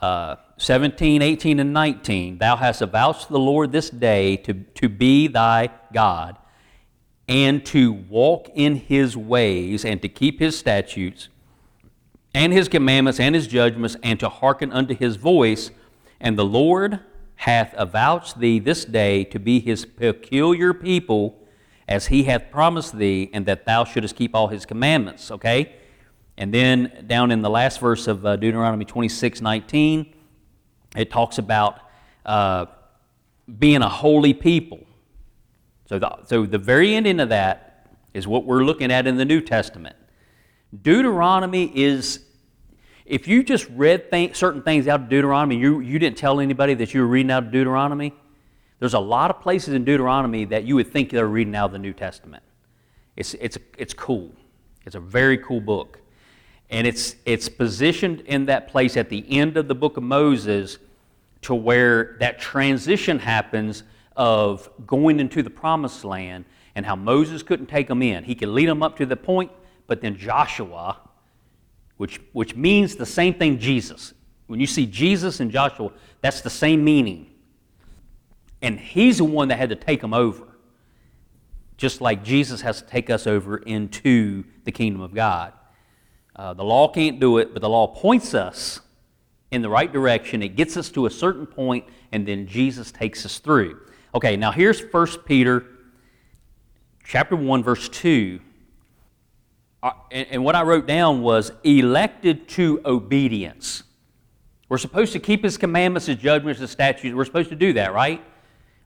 [0.01, 2.37] Uh, 17, 18, and 19.
[2.37, 6.37] Thou hast avouched the Lord this day to, to be thy God,
[7.27, 11.29] and to walk in his ways, and to keep his statutes,
[12.33, 15.71] and his commandments, and his judgments, and to hearken unto his voice.
[16.19, 16.99] And the Lord
[17.37, 21.39] hath avouched thee this day to be his peculiar people,
[21.87, 25.31] as he hath promised thee, and that thou shouldest keep all his commandments.
[25.31, 25.73] Okay?
[26.37, 30.13] And then down in the last verse of uh, Deuteronomy 26 19,
[30.95, 31.79] it talks about
[32.25, 32.67] uh,
[33.59, 34.85] being a holy people.
[35.87, 39.25] So the, so the very ending of that is what we're looking at in the
[39.25, 39.95] New Testament.
[40.81, 42.19] Deuteronomy is
[43.05, 46.73] if you just read th- certain things out of Deuteronomy, you, you didn't tell anybody
[46.73, 48.13] that you were reading out of Deuteronomy,
[48.79, 51.71] there's a lot of places in Deuteronomy that you would think they're reading out of
[51.71, 52.43] the New Testament.
[53.15, 54.31] It's, it's, it's cool.
[54.85, 55.99] It's a very cool book.
[56.69, 60.77] And it's, it's positioned in that place at the end of the book of Moses
[61.43, 63.83] to where that transition happens
[64.15, 66.45] of going into the promised land
[66.75, 68.23] and how Moses couldn't take them in.
[68.23, 69.51] He could lead them up to the point,
[69.85, 70.97] but then Joshua
[71.97, 74.13] which, which means the same thing Jesus.
[74.45, 75.91] When you see Jesus and Joshua,
[76.21, 77.27] that's the same meaning.
[78.61, 80.45] And he's the one that had to take them over.
[81.75, 85.53] Just like Jesus has to take us over into the kingdom of God.
[86.37, 88.79] Uh, the law can't do it, but the law points us
[89.51, 90.43] in the right direction.
[90.43, 93.79] It gets us to a certain point, and then Jesus takes us through.
[94.13, 95.65] Okay, now here's 1 Peter
[97.03, 98.39] chapter 1 verse 2.
[99.81, 103.83] Uh, and, and what I wrote down was elected to obedience.
[104.69, 107.15] We're supposed to keep his commandments, his judgments, his statutes.
[107.15, 108.23] We're supposed to do that, right?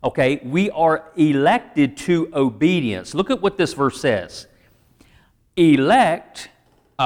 [0.04, 3.14] Okay, we are elected to obedience.
[3.14, 4.48] Look at what this verse says.
[5.56, 6.50] Elect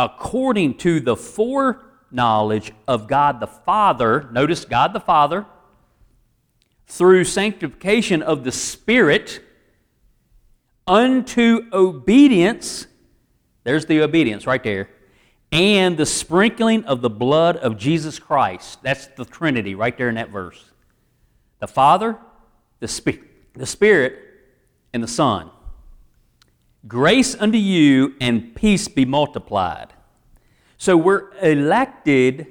[0.04, 4.28] according to the foreknowledge of God the Father.
[4.32, 5.46] Notice God the Father.
[6.88, 9.42] Through sanctification of the Spirit
[10.86, 12.88] unto obedience.
[13.64, 14.90] There's the obedience right there
[15.52, 18.84] and the sprinkling of the blood of Jesus Christ.
[18.84, 20.72] That's the Trinity right there in that verse.
[21.60, 22.18] The Father,
[22.82, 23.24] the, Sp-
[23.54, 24.20] the Spirit,
[24.94, 25.50] and the Son.
[26.88, 29.94] Grace unto you and peace be multiplied.
[30.78, 32.48] So we're elected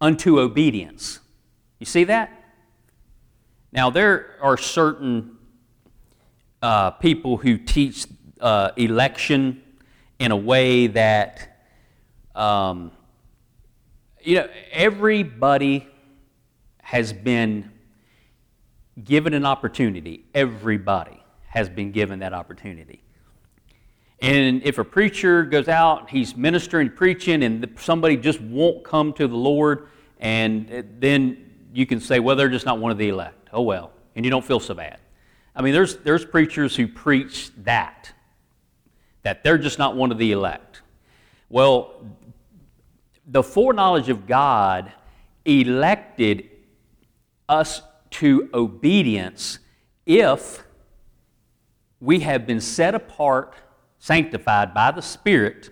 [0.00, 1.18] unto obedience.
[1.80, 2.30] You see that?
[3.72, 5.36] Now, there are certain
[6.62, 8.06] uh, people who teach
[8.40, 9.62] uh, election
[10.20, 11.66] in a way that
[12.34, 12.92] um,
[14.22, 15.88] you know, everybody
[16.82, 17.72] has been
[19.02, 20.24] given an opportunity.
[20.32, 21.23] Everybody
[21.54, 23.00] has been given that opportunity.
[24.20, 29.28] And if a preacher goes out, he's ministering, preaching, and somebody just won't come to
[29.28, 29.88] the Lord,
[30.18, 33.50] and eh, then you can say, well, they're just not one of the elect.
[33.52, 33.92] Oh, well.
[34.16, 34.98] And you don't feel so bad.
[35.54, 38.12] I mean, there's, there's preachers who preach that,
[39.22, 40.82] that they're just not one of the elect.
[41.48, 42.04] Well,
[43.28, 44.92] the foreknowledge of God
[45.44, 46.50] elected
[47.48, 49.60] us to obedience
[50.04, 50.64] if
[52.04, 53.54] we have been set apart,
[53.98, 55.70] sanctified by the Spirit,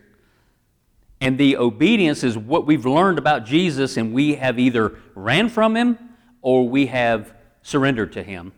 [1.21, 5.77] and the obedience is what we've learned about Jesus, and we have either ran from
[5.77, 5.99] Him
[6.41, 8.53] or we have surrendered to Him.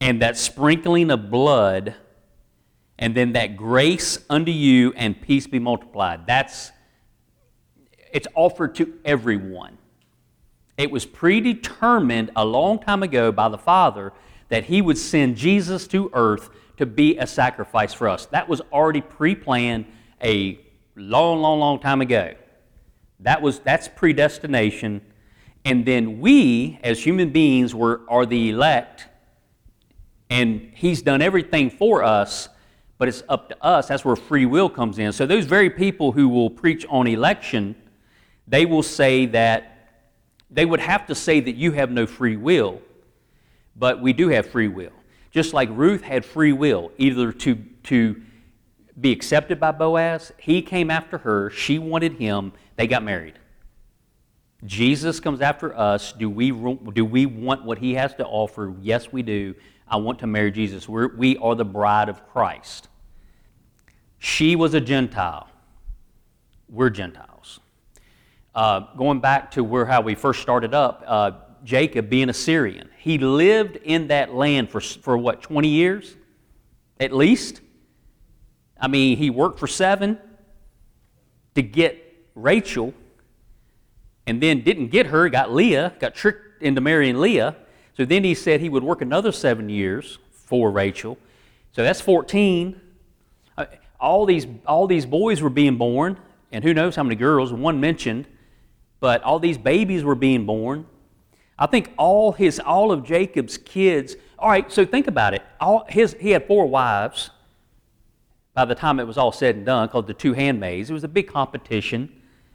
[0.00, 1.94] And that sprinkling of blood,
[2.98, 6.26] and then that grace unto you and peace be multiplied.
[6.26, 6.72] That's
[8.12, 9.78] it's offered to everyone.
[10.76, 14.12] It was predetermined a long time ago by the Father
[14.52, 18.26] that He would send Jesus to earth to be a sacrifice for us.
[18.26, 19.86] That was already pre planned
[20.22, 20.60] a
[20.94, 22.34] long, long, long time ago.
[23.20, 25.00] That was, that's predestination.
[25.64, 29.06] And then we, as human beings, were, are the elect,
[30.28, 32.50] and He's done everything for us,
[32.98, 33.88] but it's up to us.
[33.88, 35.12] That's where free will comes in.
[35.12, 37.74] So, those very people who will preach on election
[38.46, 40.02] they will say that
[40.50, 42.82] they would have to say that you have no free will,
[43.76, 44.92] but we do have free will.
[45.30, 47.54] Just like Ruth had free will, either to,
[47.84, 48.20] to
[49.00, 53.34] be accepted by Boaz, he came after her, she wanted him, they got married.
[54.64, 56.12] Jesus comes after us.
[56.12, 58.74] Do we, do we want what he has to offer?
[58.80, 59.54] Yes, we do.
[59.88, 60.88] I want to marry Jesus.
[60.88, 62.88] We're, we are the bride of Christ.
[64.18, 65.48] She was a Gentile.
[66.68, 67.58] We're Gentiles.
[68.54, 71.32] Uh, going back to where how we first started up, uh,
[71.64, 76.16] Jacob being a Syrian, he lived in that land for, for what, 20 years
[77.00, 77.60] at least?
[78.80, 80.18] I mean, he worked for seven
[81.54, 81.98] to get
[82.34, 82.94] Rachel
[84.26, 87.56] and then didn't get her, got Leah, got tricked into marrying Leah.
[87.96, 91.18] So then he said he would work another seven years for Rachel.
[91.72, 92.80] So that's 14.
[93.58, 93.66] Uh,
[93.98, 96.18] all these, all these boys were being born,
[96.52, 97.52] and who knows how many girls.
[97.52, 98.26] One mentioned
[99.02, 100.86] but all these babies were being born.
[101.58, 104.16] I think all his all of Jacob's kids.
[104.38, 105.42] All right, so think about it.
[105.60, 107.30] All his he had four wives.
[108.54, 111.04] By the time it was all said and done, called the two handmaids, it was
[111.04, 112.12] a big competition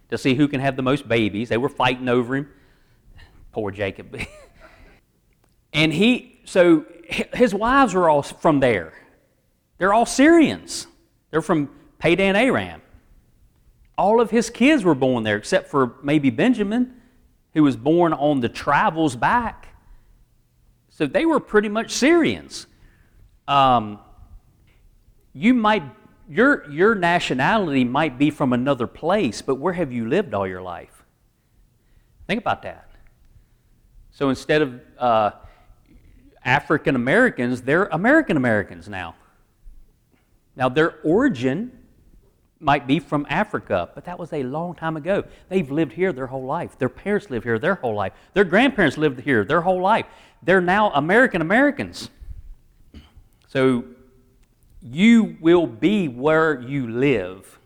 [0.09, 1.49] to see who can have the most babies.
[1.49, 2.49] They were fighting over him.
[3.51, 4.15] Poor Jacob.
[5.73, 8.93] and he, so his wives were all from there.
[9.79, 10.85] They're all Syrians.
[11.31, 12.81] They're from Padan Aram
[13.97, 16.96] all of his kids were born there, except for maybe Benjamin,
[17.57, 19.69] who was born on the travels back.
[20.89, 22.67] So they were pretty much Syrians.
[23.47, 23.97] Um,
[25.33, 25.81] you might,
[26.29, 30.61] your, your nationality might be from another place, but where have you lived all your
[30.61, 31.03] life?
[32.27, 32.91] Think about that.
[34.11, 35.31] So instead of uh,
[36.45, 39.15] African Americans, they're American Americans now.
[40.55, 41.76] Now, their origin
[42.59, 45.23] might be from Africa, but that was a long time ago.
[45.49, 46.77] They've lived here their whole life.
[46.77, 48.13] Their parents lived here their whole life.
[48.33, 50.05] Their grandparents lived here their whole life.
[50.41, 52.09] They're now American Americans.
[53.47, 53.85] So
[54.81, 57.59] you will be where you live.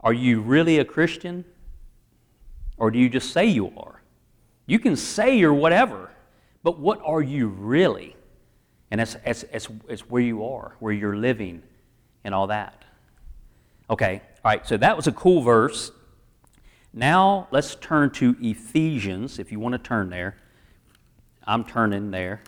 [0.00, 1.44] Are you really a Christian?
[2.76, 4.02] Or do you just say you are?
[4.66, 6.10] You can say you're whatever,
[6.62, 8.16] but what are you really?
[8.90, 11.62] And it's, it's, it's, it's where you are, where you're living,
[12.24, 12.84] and all that.
[13.88, 15.92] Okay, all right, so that was a cool verse.
[16.92, 20.36] Now let's turn to Ephesians, if you want to turn there.
[21.46, 22.40] I'm turning there.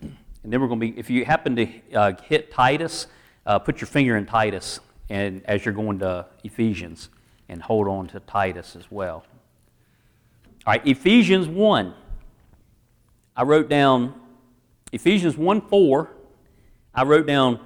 [0.00, 3.08] And then we're going to be, if you happen to uh, hit Titus,
[3.46, 4.78] uh, put your finger in Titus
[5.10, 7.08] and as you're going to Ephesians
[7.48, 9.24] and hold on to Titus as well.
[10.66, 11.94] All right, Ephesians 1.
[13.36, 14.14] I wrote down
[14.92, 16.10] Ephesians 1 4.
[16.94, 17.58] I wrote down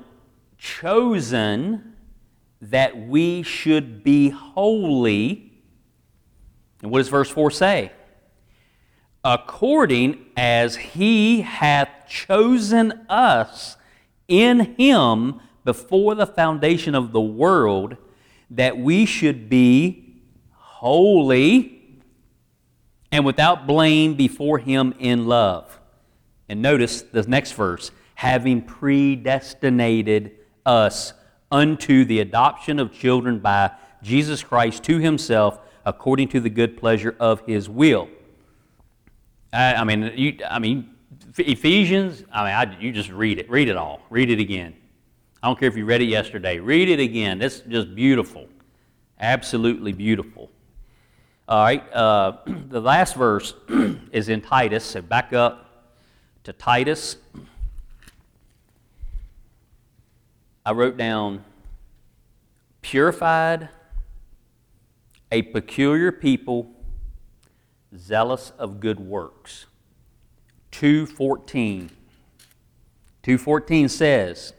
[0.56, 1.94] chosen
[2.60, 5.52] that we should be holy.
[6.82, 7.92] And what does verse 4 say?
[9.24, 13.76] According as he hath chosen us
[14.26, 17.96] in him before the foundation of the world,
[18.50, 22.00] that we should be holy
[23.10, 25.78] and without blame before him in love.
[26.48, 30.32] And notice the next verse having predestinated
[30.64, 31.12] us
[31.50, 33.70] unto the adoption of children by
[34.02, 38.08] Jesus Christ to himself according to the good pleasure of his will.
[39.52, 40.94] I, I mean, you, I mean,
[41.38, 43.48] Ephesians, I mean, I, you just read it.
[43.48, 44.00] Read it all.
[44.10, 44.74] Read it again.
[45.42, 46.58] I don't care if you read it yesterday.
[46.58, 47.40] Read it again.
[47.40, 48.46] It's just beautiful.
[49.20, 50.50] Absolutely beautiful.
[51.48, 52.38] All right, uh,
[52.68, 53.54] the last verse
[54.12, 55.94] is in Titus, so back up
[56.44, 57.16] to Titus.
[60.68, 61.46] I wrote down
[62.82, 63.70] purified,
[65.32, 66.70] a peculiar people,
[67.96, 69.64] zealous of good works.
[70.72, 71.88] 214.
[73.22, 74.52] 214 says,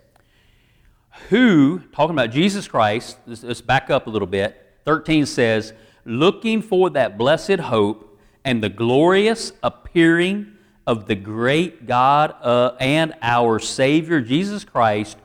[1.29, 4.79] Who, talking about Jesus Christ, let's, let's back up a little bit.
[4.85, 5.73] 13 says,
[6.05, 10.53] Looking for that blessed hope and the glorious appearing
[10.87, 15.15] of the great God uh, and our Savior Jesus Christ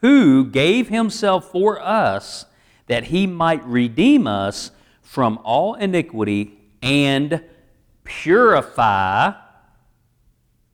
[0.00, 2.46] who gave himself for us
[2.86, 4.70] that he might redeem us
[5.02, 7.42] from all iniquity and
[8.04, 9.32] purify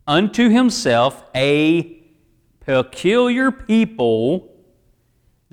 [0.06, 2.02] unto himself a
[2.60, 4.52] peculiar people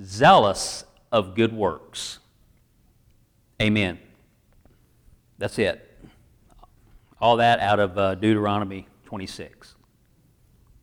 [0.02, 2.18] zealous of good works.
[3.60, 3.98] Amen.
[5.38, 5.86] That's it.
[7.20, 9.74] All that out of uh, Deuteronomy 26.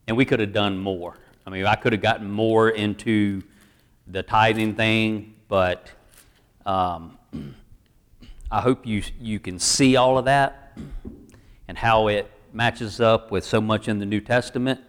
[0.08, 1.18] And we could have done more.
[1.48, 3.42] I mean, I could have gotten more into
[4.06, 5.90] the tithing thing, but
[6.66, 7.18] um,
[8.52, 10.78] I hope you, you can see all of that
[11.70, 14.82] and how it matches up with so much in the New Testament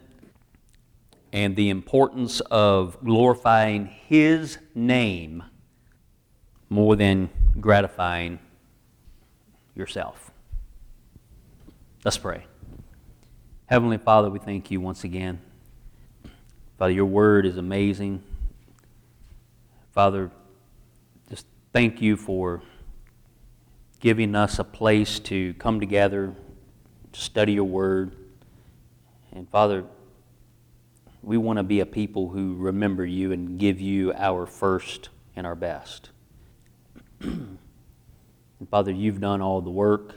[1.33, 5.45] and the importance of glorifying His name
[6.69, 7.31] more than
[7.61, 8.41] gratifying
[9.77, 10.33] yourself.
[12.05, 12.47] Let's pray.
[13.67, 15.41] Heavenly Father, we thank you once again.
[16.79, 18.22] Father, your word is amazing.
[19.91, 20.31] Father,
[21.29, 22.62] just thank you for
[23.99, 26.33] giving us a place to come together
[27.12, 28.12] to study your word.
[29.33, 29.87] And Father,
[31.20, 35.49] we want to be a people who remember you and give you our first and
[35.49, 36.11] our best.
[37.20, 37.59] and
[38.70, 40.14] Father, you've done all the work.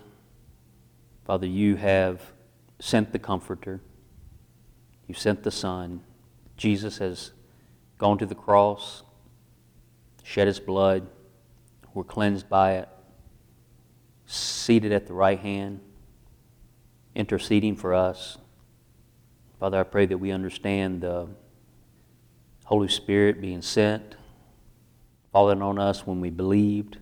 [1.26, 2.22] Father, you have
[2.78, 3.82] sent the Comforter.
[5.07, 6.01] You sent the Son.
[6.62, 7.32] Jesus has
[7.97, 9.01] gone to the cross,
[10.22, 11.07] shed his blood,
[11.95, 12.89] we're cleansed by it,
[14.28, 15.80] seated at the right hand,
[17.16, 18.38] interceding for us.
[19.59, 21.30] Father, I pray that we understand the
[22.66, 24.16] Holy Spirit being sent,
[25.32, 26.99] falling on us when we believed,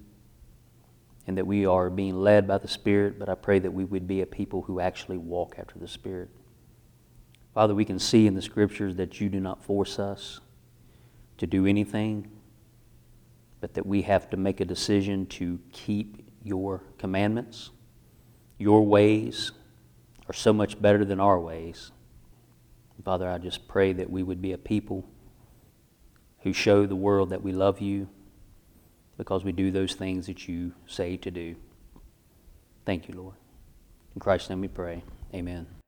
[1.28, 4.08] and that we are being led by the Spirit, but I pray that we would
[4.08, 6.30] be a people who actually walk after the Spirit.
[7.54, 10.40] Father, we can see in the scriptures that you do not force us
[11.38, 12.30] to do anything,
[13.60, 17.72] but that we have to make a decision to keep your commandments.
[18.58, 19.52] Your ways
[20.28, 21.92] are so much better than our ways.
[23.04, 25.10] Father, I just pray that we would be a people
[26.42, 28.10] who show the world that we love you
[29.18, 31.56] because we do those things that you say to do.
[32.86, 33.36] Thank you, Lord.
[34.16, 35.04] In Christ's name we pray.
[35.34, 35.79] Amen.